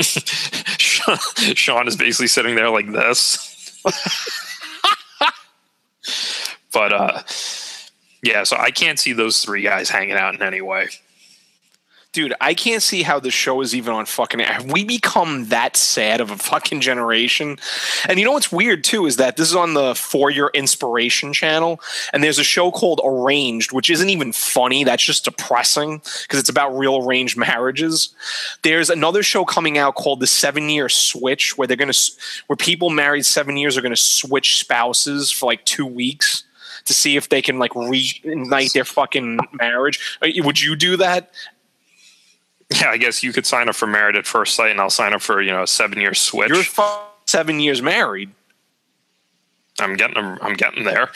Sean, 0.00 1.16
Sean 1.54 1.88
is 1.88 1.96
basically 1.96 2.26
sitting 2.26 2.56
there 2.56 2.70
like 2.70 2.92
this. 2.92 3.48
but 6.72 6.92
uh 6.92 7.22
yeah, 8.22 8.44
so 8.44 8.56
I 8.56 8.70
can't 8.70 8.98
see 8.98 9.12
those 9.12 9.44
three 9.44 9.62
guys 9.62 9.90
hanging 9.90 10.14
out 10.14 10.34
in 10.34 10.42
any 10.42 10.60
way. 10.60 10.88
Dude, 12.12 12.34
I 12.42 12.52
can't 12.52 12.82
see 12.82 13.02
how 13.02 13.20
the 13.20 13.30
show 13.30 13.62
is 13.62 13.74
even 13.74 13.94
on 13.94 14.04
fucking. 14.04 14.38
Have 14.40 14.70
we 14.70 14.84
become 14.84 15.46
that 15.48 15.78
sad 15.78 16.20
of 16.20 16.30
a 16.30 16.36
fucking 16.36 16.82
generation? 16.82 17.56
And 18.06 18.18
you 18.18 18.26
know 18.26 18.32
what's 18.32 18.52
weird 18.52 18.84
too 18.84 19.06
is 19.06 19.16
that 19.16 19.38
this 19.38 19.48
is 19.48 19.56
on 19.56 19.72
the 19.72 19.94
For 19.94 20.30
Your 20.30 20.50
Inspiration 20.52 21.32
channel, 21.32 21.80
and 22.12 22.22
there's 22.22 22.38
a 22.38 22.44
show 22.44 22.70
called 22.70 23.00
Arranged, 23.02 23.72
which 23.72 23.88
isn't 23.88 24.10
even 24.10 24.30
funny. 24.32 24.84
That's 24.84 25.02
just 25.02 25.24
depressing 25.24 26.02
because 26.22 26.38
it's 26.38 26.50
about 26.50 26.76
real 26.76 27.02
arranged 27.02 27.38
marriages. 27.38 28.14
There's 28.60 28.90
another 28.90 29.22
show 29.22 29.46
coming 29.46 29.78
out 29.78 29.94
called 29.94 30.20
The 30.20 30.26
Seven 30.26 30.68
Year 30.68 30.90
Switch, 30.90 31.56
where 31.56 31.66
they're 31.66 31.78
gonna 31.78 31.94
where 32.46 32.58
people 32.58 32.90
married 32.90 33.24
seven 33.24 33.56
years 33.56 33.78
are 33.78 33.82
gonna 33.82 33.96
switch 33.96 34.60
spouses 34.60 35.30
for 35.30 35.46
like 35.46 35.64
two 35.64 35.86
weeks 35.86 36.44
to 36.84 36.92
see 36.92 37.16
if 37.16 37.28
they 37.28 37.42
can 37.42 37.58
like 37.58 37.72
reignite 37.72 38.72
their 38.72 38.84
fucking 38.84 39.38
marriage. 39.52 40.18
Uh, 40.22 40.28
Would 40.38 40.60
you 40.60 40.76
do 40.76 40.96
that? 40.96 41.30
Yeah, 42.74 42.88
I 42.90 42.96
guess 42.96 43.22
you 43.22 43.32
could 43.32 43.44
sign 43.46 43.68
up 43.68 43.74
for 43.74 43.86
Married 43.86 44.16
at 44.16 44.26
First 44.26 44.54
Sight 44.56 44.70
and 44.70 44.80
I'll 44.80 44.88
sign 44.90 45.12
up 45.12 45.20
for, 45.20 45.42
you 45.42 45.50
know, 45.50 45.62
a 45.62 45.66
seven 45.66 46.00
year 46.00 46.14
switch. 46.14 46.48
You're 46.48 46.62
fu- 46.62 46.82
seven 47.26 47.60
years 47.60 47.82
married. 47.82 48.30
I'm 49.78 49.96
getting 49.96 50.16
I'm 50.16 50.54
getting 50.54 50.84
there. 50.84 51.10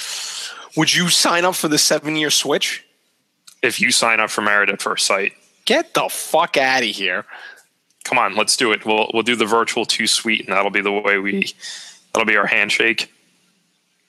Would 0.77 0.95
you 0.95 1.09
sign 1.09 1.45
up 1.45 1.55
for 1.55 1.69
the 1.69 1.79
seven 1.79 2.17
year 2.17 2.31
switch? 2.31 2.85
If 3.63 3.81
you 3.81 3.91
sign 3.91 4.21
up 4.21 4.31
for 4.31 4.43
Married 4.43 4.69
at 4.71 4.83
First 4.83 5.07
Sight, 5.07 5.33
Get 5.65 5.95
the 5.95 6.09
fuck 6.09 6.57
out 6.57 6.83
of 6.83 6.89
here. 6.89 7.25
come 8.05 8.19
on, 8.19 8.37
let's 8.37 8.57
do 8.57 8.71
it. 8.73 8.85
We'll 8.87 9.11
we'll 9.15 9.23
do 9.25 9.35
the 9.35 9.47
virtual 9.47 9.85
Too 9.87 10.07
Sweet 10.07 10.47
and 10.47 10.55
that'll 10.55 10.71
be 10.71 10.81
the 10.83 10.93
way 10.93 11.19
we 11.19 11.53
that'll 12.13 12.27
be 12.27 12.37
our 12.37 12.47
handshake. 12.47 13.11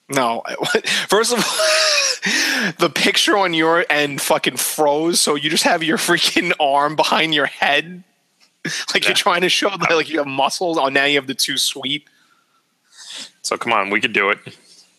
No. 0.08 0.42
First 1.08 1.32
of 1.32 1.38
all, 1.38 2.72
the 2.78 2.90
picture 2.90 3.36
on 3.36 3.54
your 3.54 3.84
end 3.90 4.20
fucking 4.20 4.56
froze, 4.56 5.20
so 5.20 5.34
you 5.34 5.50
just 5.50 5.64
have 5.64 5.82
your 5.82 5.98
freaking 5.98 6.52
arm 6.58 6.96
behind 6.96 7.34
your 7.34 7.46
head. 7.46 8.04
Like 8.92 9.04
Yeah. 9.04 9.10
you're 9.10 9.16
trying 9.16 9.42
to 9.42 9.48
show 9.48 9.70
that 9.70 9.90
like 9.92 10.10
you 10.10 10.18
have 10.18 10.26
muscles. 10.26 10.76
Oh, 10.78 10.88
now 10.88 11.04
you 11.04 11.16
have 11.16 11.26
the 11.26 11.34
Too 11.34 11.56
Sweet. 11.56 12.04
So 13.42 13.56
come 13.56 13.72
on, 13.72 13.88
we 13.90 14.00
could 14.00 14.12
do 14.12 14.28
it. 14.30 14.38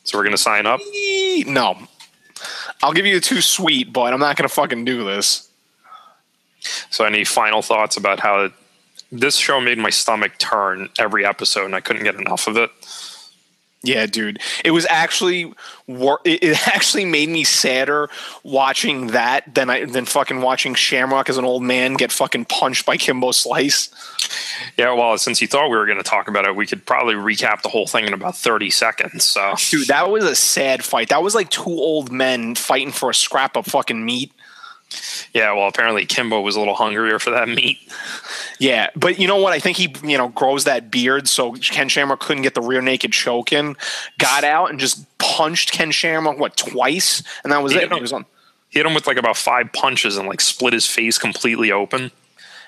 So 0.06 0.18
we're 0.18 0.24
gonna 0.24 0.38
sign 0.38 0.66
up. 0.66 0.80
No. 1.46 1.78
I'll 2.82 2.94
give 2.94 3.06
you 3.06 3.16
the 3.16 3.22
Too 3.22 3.42
Sweet, 3.42 3.92
but 3.94 4.14
I'm 4.14 4.20
not 4.20 4.38
gonna 4.38 4.48
fucking 4.50 4.86
do 4.86 5.04
this. 5.04 5.50
So, 6.90 7.06
any 7.06 7.24
final 7.26 7.62
thoughts 7.62 7.96
about 7.96 8.20
how 8.20 8.50
this 9.12 9.36
show 9.36 9.62
made 9.62 9.78
my 9.78 9.90
stomach 9.90 10.38
turn 10.40 10.90
every 10.98 11.26
episode, 11.26 11.66
and 11.66 11.76
I 11.76 11.80
couldn't 11.82 12.04
get 12.04 12.16
enough 12.16 12.48
of 12.48 12.58
it? 12.58 12.70
Yeah, 13.82 14.08
dude. 14.08 14.40
It 14.66 14.72
was 14.72 14.86
actually 14.90 15.54
wor- 15.88 16.20
it, 16.26 16.68
actually 16.68 17.06
made 17.06 17.30
me 17.30 17.46
sadder 17.46 18.10
watching 18.44 19.08
that 19.08 19.56
than 19.56 19.70
I 19.70 19.86
than 19.86 20.06
fucking 20.06 20.42
watching 20.42 20.74
Shamrock 20.74 21.30
as 21.30 21.38
an 21.38 21.46
old 21.46 21.64
man 21.64 21.94
get 21.94 22.12
fucking 22.12 22.46
punched 22.46 22.86
by 22.86 22.98
Kimbo 22.98 23.32
Slice. 23.32 23.90
Yeah, 24.78 24.94
well, 24.94 25.18
since 25.18 25.42
you 25.42 25.48
thought 25.48 25.70
we 25.70 25.78
were 25.78 25.86
going 25.86 25.98
to 25.98 26.04
talk 26.04 26.28
about 26.28 26.46
it, 26.46 26.56
we 26.56 26.68
could 26.68 26.86
probably 26.86 27.16
recap 27.16 27.62
the 27.62 27.70
whole 27.70 27.88
thing 27.88 28.06
in 28.06 28.14
about 28.14 28.36
thirty 28.36 28.70
seconds. 28.70 29.24
So, 29.24 29.56
Dude, 29.70 29.88
that 29.88 30.12
was 30.12 30.26
a 30.26 30.36
sad 30.36 30.84
fight. 30.84 31.08
That 31.10 31.24
was 31.24 31.34
like 31.34 31.50
two 31.50 31.64
old 31.70 32.12
men 32.12 32.56
fighting 32.56 32.92
for 32.92 33.10
a 33.10 33.16
scrap 33.16 33.56
of 33.56 33.66
fucking 33.66 34.04
meat. 34.04 34.34
Yeah, 35.34 35.52
well, 35.54 35.68
apparently 35.68 36.06
Kimbo 36.06 36.42
was 36.42 36.56
a 36.56 36.60
little 36.60 36.74
hungrier 36.74 37.20
for 37.20 37.30
that 37.32 37.48
meat. 37.48 37.78
Yeah, 38.60 38.90
but 38.96 39.20
you 39.20 39.28
know 39.28 39.38
what? 39.38 39.54
I 39.54 39.60
think 39.60 39.78
he, 39.78 39.94
you 40.04 40.18
know, 40.18 40.30
grows 40.30 40.64
that 40.64 40.92
beard 40.92 41.28
so 41.28 41.54
Ken 41.54 41.90
Shamrock 41.90 42.20
couldn't 42.20 42.44
get 42.44 42.56
the 42.56 42.62
rear 42.62 42.82
naked 42.82 43.12
choke 43.12 43.54
in. 43.54 43.76
Got 44.18 44.44
out 44.44 44.70
and 44.70 44.80
just 44.80 45.06
punched 45.20 45.72
Ken 45.72 45.92
Shamrock 45.92 46.40
what 46.40 46.58
twice, 46.58 47.24
and 47.44 47.54
that 47.54 47.62
was 47.62 47.74
it. 47.74 47.90
no. 47.90 47.98
He 47.98 48.02
was 48.02 48.14
on. 48.14 48.26
Hit 48.70 48.86
him 48.86 48.94
with 48.94 49.08
like 49.08 49.18
about 49.18 49.38
five 49.38 49.72
punches 49.74 50.18
and 50.18 50.28
like 50.28 50.42
split 50.42 50.74
his 50.74 50.86
face 50.86 51.18
completely 51.18 51.72
open. 51.72 52.12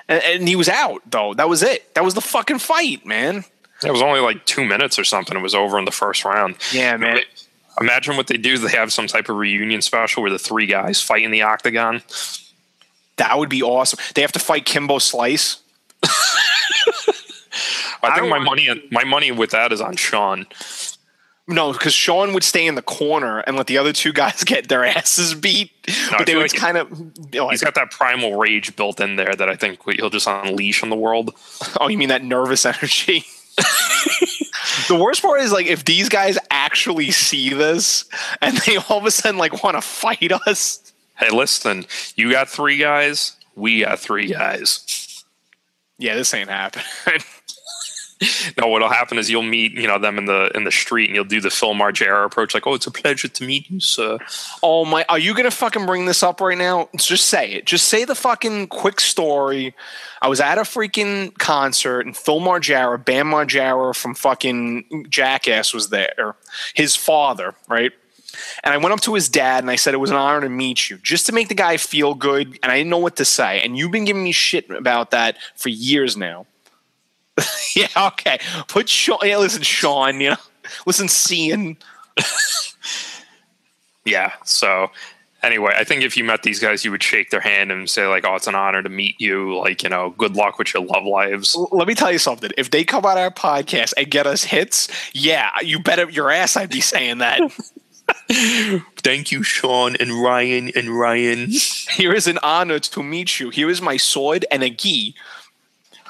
And, 0.08 0.24
and 0.24 0.48
he 0.48 0.56
was 0.56 0.70
out 0.70 1.02
though. 1.10 1.34
That 1.34 1.50
was 1.50 1.64
it. 1.64 1.94
That 1.96 2.04
was 2.04 2.14
the 2.14 2.22
fucking 2.22 2.60
fight, 2.60 3.06
man. 3.06 3.46
It 3.84 3.92
was 3.92 4.02
only 4.02 4.20
like 4.20 4.46
two 4.46 4.66
minutes 4.66 5.00
or 5.00 5.04
something. 5.04 5.36
It 5.36 5.42
was 5.42 5.56
over 5.56 5.80
in 5.80 5.86
the 5.86 5.92
first 5.92 6.24
round. 6.24 6.56
Yeah, 6.72 6.98
man. 6.98 7.20
Imagine 7.80 8.18
what 8.18 8.28
they 8.28 8.38
do. 8.38 8.58
They 8.58 8.72
have 8.72 8.92
some 8.92 9.08
type 9.08 9.30
of 9.30 9.38
reunion 9.38 9.82
special 9.82 10.22
where 10.24 10.32
the 10.32 10.40
three 10.40 10.66
guys 10.66 11.02
fight 11.02 11.24
in 11.24 11.32
the 11.32 11.42
octagon. 11.44 12.02
That 13.18 13.38
would 13.38 13.50
be 13.50 13.64
awesome. 13.64 14.00
They 14.16 14.22
have 14.22 14.32
to 14.34 14.40
fight 14.40 14.66
Kimbo 14.66 14.98
Slice. 15.00 15.62
I 16.04 16.10
I 18.04 18.16
think 18.16 18.30
my 18.30 18.38
want- 18.38 18.44
money, 18.46 18.84
my 18.92 19.04
money 19.04 19.32
with 19.32 19.52
that 19.52 19.72
is 19.72 19.80
on 19.82 19.96
Sean. 19.96 20.48
No, 21.48 21.74
because 21.74 21.94
Sean 21.94 22.34
would 22.34 22.44
stay 22.44 22.66
in 22.66 22.76
the 22.76 22.82
corner 22.82 23.40
and 23.40 23.58
let 23.58 23.68
the 23.68 23.78
other 23.78 23.92
two 23.94 24.14
guys 24.14 24.44
get 24.46 24.70
their 24.70 24.86
asses 24.86 25.34
beat. 25.36 25.72
I 25.88 26.16
but 26.20 26.28
they 26.28 26.36
would 26.36 26.52
like 26.52 26.54
kind 26.60 26.78
of. 26.78 26.88
Oh, 27.36 27.50
He's 27.50 27.62
got 27.64 27.76
that 27.76 27.92
primal 27.92 28.38
rage 28.38 28.76
built 28.76 29.00
in 29.00 29.16
there 29.18 29.36
that 29.36 29.50
I 29.50 29.56
think 29.56 29.80
he'll 29.96 30.10
just 30.10 30.28
unleash 30.28 30.82
on 30.84 30.90
the 30.90 30.96
world. 30.96 31.36
oh, 31.80 31.88
you 31.90 31.98
mean 31.98 32.10
that 32.10 32.24
nervous 32.24 32.66
energy? 32.66 33.26
the 34.92 35.02
worst 35.02 35.22
part 35.22 35.40
is 35.40 35.54
like 35.54 35.68
if 35.68 35.86
these 35.86 36.10
guys 36.10 36.38
actually 36.50 37.12
see 37.12 37.52
this 37.52 38.04
and 38.42 38.58
they 38.58 38.76
all 38.76 38.98
of 38.98 39.06
a 39.06 39.12
sudden 39.12 39.38
like 39.38 39.64
want 39.64 39.78
to 39.78 39.82
fight 39.82 40.34
us. 40.46 40.92
Hey, 41.18 41.30
listen, 41.30 41.86
you 42.16 42.30
got 42.30 42.50
three 42.50 42.76
guys, 42.76 43.38
we 43.56 43.82
got 43.82 44.00
three 44.00 44.28
guys. 44.28 45.24
Yeah, 45.98 46.16
this 46.16 46.34
ain't 46.34 46.50
happening. 46.50 46.86
no, 48.58 48.68
what'll 48.68 48.90
happen 48.90 49.18
is 49.18 49.30
you'll 49.30 49.42
meet, 49.42 49.74
you 49.74 49.88
know, 49.88 49.98
them 49.98 50.18
in 50.18 50.26
the 50.26 50.52
in 50.56 50.64
the 50.64 50.72
street, 50.72 51.06
and 51.06 51.16
you'll 51.16 51.26
do 51.26 51.42
the 51.42 51.50
Phil 51.50 51.74
Margera 51.74 52.26
approach, 52.26 52.54
like, 52.54 52.68
"Oh, 52.68 52.74
it's 52.74 52.88
a 52.88 52.92
pleasure 52.92 53.28
to 53.28 53.46
meet 53.46 53.70
you, 53.70 53.80
sir." 53.80 54.20
Oh 54.62 54.86
my! 54.86 55.06
Are 55.10 55.20
you 55.20 55.34
gonna 55.34 55.52
fucking 55.52 55.86
bring 55.86 56.06
this 56.06 56.22
up 56.22 56.40
right 56.42 56.58
now? 56.58 56.90
Just 56.96 57.28
say 57.28 57.54
it. 57.54 57.66
Just 57.66 57.88
say 57.88 58.06
the 58.06 58.16
fucking 58.16 58.68
quick 58.68 59.00
story. 59.00 59.74
I 60.22 60.28
was 60.28 60.40
at 60.40 60.58
a 60.58 60.62
freaking 60.62 61.36
concert, 61.38 62.06
and 62.06 62.16
Phil 62.16 62.40
Margera, 62.40 63.04
Bam 63.04 63.28
Margera 63.28 63.96
from 63.96 64.14
fucking 64.14 65.08
Jackass, 65.10 65.74
was 65.74 65.90
there. 65.90 66.36
His 66.76 66.96
father, 66.96 67.56
right? 67.68 67.92
And 68.64 68.74
I 68.74 68.78
went 68.78 68.94
up 68.94 69.02
to 69.02 69.14
his 69.14 69.28
dad 69.30 69.64
and 69.64 69.70
I 69.70 69.76
said 69.76 69.94
it 69.94 69.98
was 69.98 70.10
an 70.10 70.16
honor 70.16 70.42
to 70.42 70.50
meet 70.50 70.90
you, 70.90 70.98
just 70.98 71.26
to 71.26 71.34
make 71.34 71.50
the 71.50 71.56
guy 71.56 71.78
feel 71.78 72.14
good. 72.14 72.58
And 72.64 72.72
I 72.72 72.78
didn't 72.78 72.90
know 72.90 72.98
what 72.98 73.18
to 73.18 73.26
say. 73.26 73.62
And 73.62 73.78
you've 73.78 73.92
been 73.92 74.06
giving 74.06 74.24
me 74.24 74.32
shit 74.32 74.70
about 74.70 75.12
that 75.12 75.38
for 75.56 75.70
years 75.70 76.16
now. 76.16 76.46
yeah, 77.76 77.88
okay. 78.08 78.40
Put 78.68 78.90
Sean. 78.90 79.20
Yeah, 79.24 79.38
listen, 79.38 79.64
Sean. 79.64 80.20
You 80.22 80.32
know, 80.32 80.38
listen, 80.86 81.08
seeing. 81.08 81.78
yeah. 84.06 84.34
So 84.44 84.90
anyway, 85.44 85.74
I 85.78 85.84
think 85.84 86.04
if 86.04 86.18
you 86.18 86.24
met 86.24 86.44
these 86.44 86.60
guys, 86.60 86.84
you 86.86 86.92
would 86.92 87.04
shake 87.04 87.30
their 87.30 87.40
hand 87.40 87.72
and 87.72 87.90
say 87.90 88.08
like, 88.08 88.26
"Oh, 88.26 88.36
it's 88.36 88.48
an 88.48 88.56
honor 88.56 88.82
to 88.82 88.90
meet 88.90 89.20
you." 89.20 89.58
Like, 89.58 89.84
you 89.84 89.90
know, 89.90 90.14
good 90.18 90.36
luck 90.36 90.58
with 90.58 90.74
your 90.74 90.84
love 90.84 91.06
lives. 91.06 91.56
Let 91.72 91.88
me 91.88 91.96
tell 91.96 92.12
you 92.12 92.20
something. 92.20 92.52
If 92.58 92.72
they 92.72 92.84
come 92.84 93.06
on 93.06 93.18
our 93.18 93.32
podcast 93.32 93.94
and 93.98 94.10
get 94.10 94.28
us 94.28 94.44
hits, 94.44 94.88
yeah, 95.14 95.52
you 95.62 95.80
bet 95.80 96.00
up 96.00 96.14
your 96.14 96.32
ass 96.32 96.58
I'd 96.58 96.70
be 96.70 96.82
saying 96.82 97.20
that. 97.20 97.40
Thank 98.98 99.32
you, 99.32 99.44
Sean 99.44 99.96
and 99.98 100.22
Ryan 100.22 100.72
and 100.76 100.98
Ryan. 100.98 101.50
Here 101.92 102.14
is 102.14 102.28
an 102.28 102.40
honor 102.44 102.80
to 102.80 103.04
meet 103.04 103.40
you. 103.40 103.50
Here 103.50 103.70
is 103.70 103.82
my 103.82 103.98
sword 103.98 104.46
and 104.52 104.64
a 104.64 104.70
gi. 104.70 105.16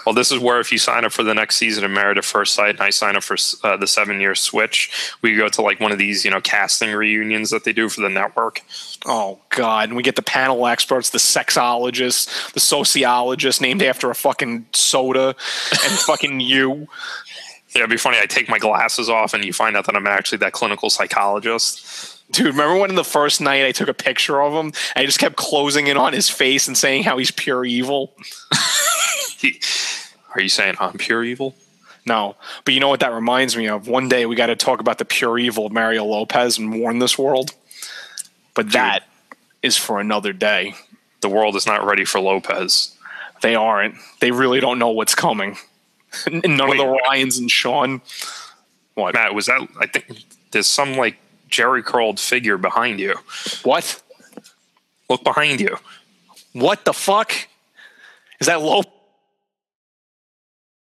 Well, 0.06 0.16
this 0.16 0.32
is 0.32 0.40
where 0.40 0.60
if 0.60 0.72
you 0.72 0.78
sign 0.78 1.06
up 1.06 1.12
for 1.12 1.24
the 1.24 1.34
next 1.34 1.58
season 1.58 1.84
of 1.84 1.92
Married 1.92 2.18
at 2.18 2.26
First 2.26 2.56
Sight, 2.56 2.72
and 2.72 2.82
I 2.82 2.90
sign 2.90 3.16
up 3.16 3.24
for 3.24 3.38
uh, 3.64 3.78
the 3.78 3.88
seven 3.88 4.20
year 4.20 4.36
switch, 4.36 5.14
we 5.22 5.36
go 5.36 5.48
to 5.50 5.62
like 5.62 5.80
one 5.80 5.92
of 5.92 5.98
these, 5.98 6.26
you 6.26 6.32
know, 6.32 6.42
casting 6.42 6.92
reunions 6.92 7.50
that 7.52 7.64
they 7.64 7.74
do 7.74 7.90
for 7.90 8.02
the 8.02 8.10
network. 8.10 8.62
Oh 9.06 9.40
God! 9.50 9.90
And 9.90 9.98
we 9.98 10.04
get 10.04 10.16
the 10.16 10.22
panel 10.22 10.68
experts, 10.68 11.10
the 11.10 11.18
sexologists, 11.18 12.52
the 12.54 12.60
sociologists 12.60 13.62
named 13.62 13.84
after 13.84 14.10
a 14.10 14.16
fucking 14.16 14.66
soda, 14.74 15.28
and 15.28 15.36
fucking 16.08 16.40
you. 16.40 16.88
Yeah, 17.74 17.82
it'd 17.82 17.90
be 17.90 17.98
funny. 17.98 18.18
I 18.22 18.26
take 18.26 18.50
my 18.50 18.60
glasses 18.60 19.10
off, 19.10 19.34
and 19.34 19.46
you 19.46 19.54
find 19.54 19.78
out 19.78 19.86
that 19.86 19.96
I'm 19.96 20.08
actually 20.08 20.40
that 20.40 20.52
clinical 20.52 20.90
psychologist. 20.90 22.18
Dude, 22.32 22.48
remember 22.48 22.78
when 22.78 22.90
in 22.90 22.96
the 22.96 23.04
first 23.04 23.42
night 23.42 23.66
I 23.66 23.72
took 23.72 23.90
a 23.90 23.94
picture 23.94 24.42
of 24.42 24.54
him? 24.54 24.74
I 24.96 25.06
just 25.06 25.20
kept 25.20 25.36
closing 25.36 25.88
in 25.88 25.98
on 25.98 26.14
his 26.14 26.30
face 26.30 26.68
and 26.68 26.78
saying 26.78 27.04
how 27.04 27.18
he's 27.18 27.32
pure 27.32 27.66
evil. 27.66 28.14
Are 30.36 30.42
you 30.42 30.50
saying 30.50 30.76
I'm 30.80 30.98
pure 30.98 31.24
evil? 31.24 31.56
No, 32.06 32.36
but 32.66 32.74
you 32.74 32.80
know 32.80 32.90
what 32.90 33.02
that 33.02 33.14
reminds 33.14 33.56
me 33.56 33.68
of? 33.68 33.88
One 33.88 34.10
day 34.10 34.26
we 34.26 34.36
got 34.36 34.48
to 34.48 34.56
talk 34.56 34.80
about 34.80 34.98
the 34.98 35.06
pure 35.06 35.38
evil 35.38 35.68
of 35.68 35.72
Mario 35.72 36.04
Lopez 36.06 36.58
and 36.58 36.80
warn 36.80 37.00
this 37.00 37.18
world. 37.18 37.54
But 38.56 38.68
Dude, 38.68 38.74
that 38.74 39.04
is 39.62 39.78
for 39.78 40.00
another 40.00 40.34
day. 40.34 40.74
The 41.22 41.30
world 41.30 41.56
is 41.56 41.68
not 41.68 41.86
ready 41.86 42.04
for 42.04 42.20
Lopez. 42.20 42.98
They 43.42 43.56
aren't. 43.56 43.96
They 44.20 44.32
really 44.32 44.60
don't 44.60 44.80
know 44.80 44.90
what's 44.90 45.14
coming. 45.14 45.58
None 46.32 46.42
Wait, 46.44 46.60
of 46.72 46.78
the 46.78 47.00
Ryans 47.08 47.38
and 47.38 47.50
Sean. 47.50 48.02
What? 48.96 49.14
Matt, 49.14 49.36
was 49.36 49.46
that? 49.46 49.68
I 49.80 49.86
think 49.86 50.24
there's 50.52 50.68
some 50.68 50.96
like 50.96 51.18
Jheri 51.50 51.84
curled 51.84 52.20
figure 52.20 52.58
behind 52.58 53.00
you. 53.00 53.16
What? 53.64 54.02
Look 55.10 55.24
behind 55.24 55.62
you. 55.62 55.78
What 56.54 56.84
the 56.86 56.94
fuck? 56.94 57.32
Is 58.40 58.48
that 58.48 58.62
Lopez? 58.62 58.92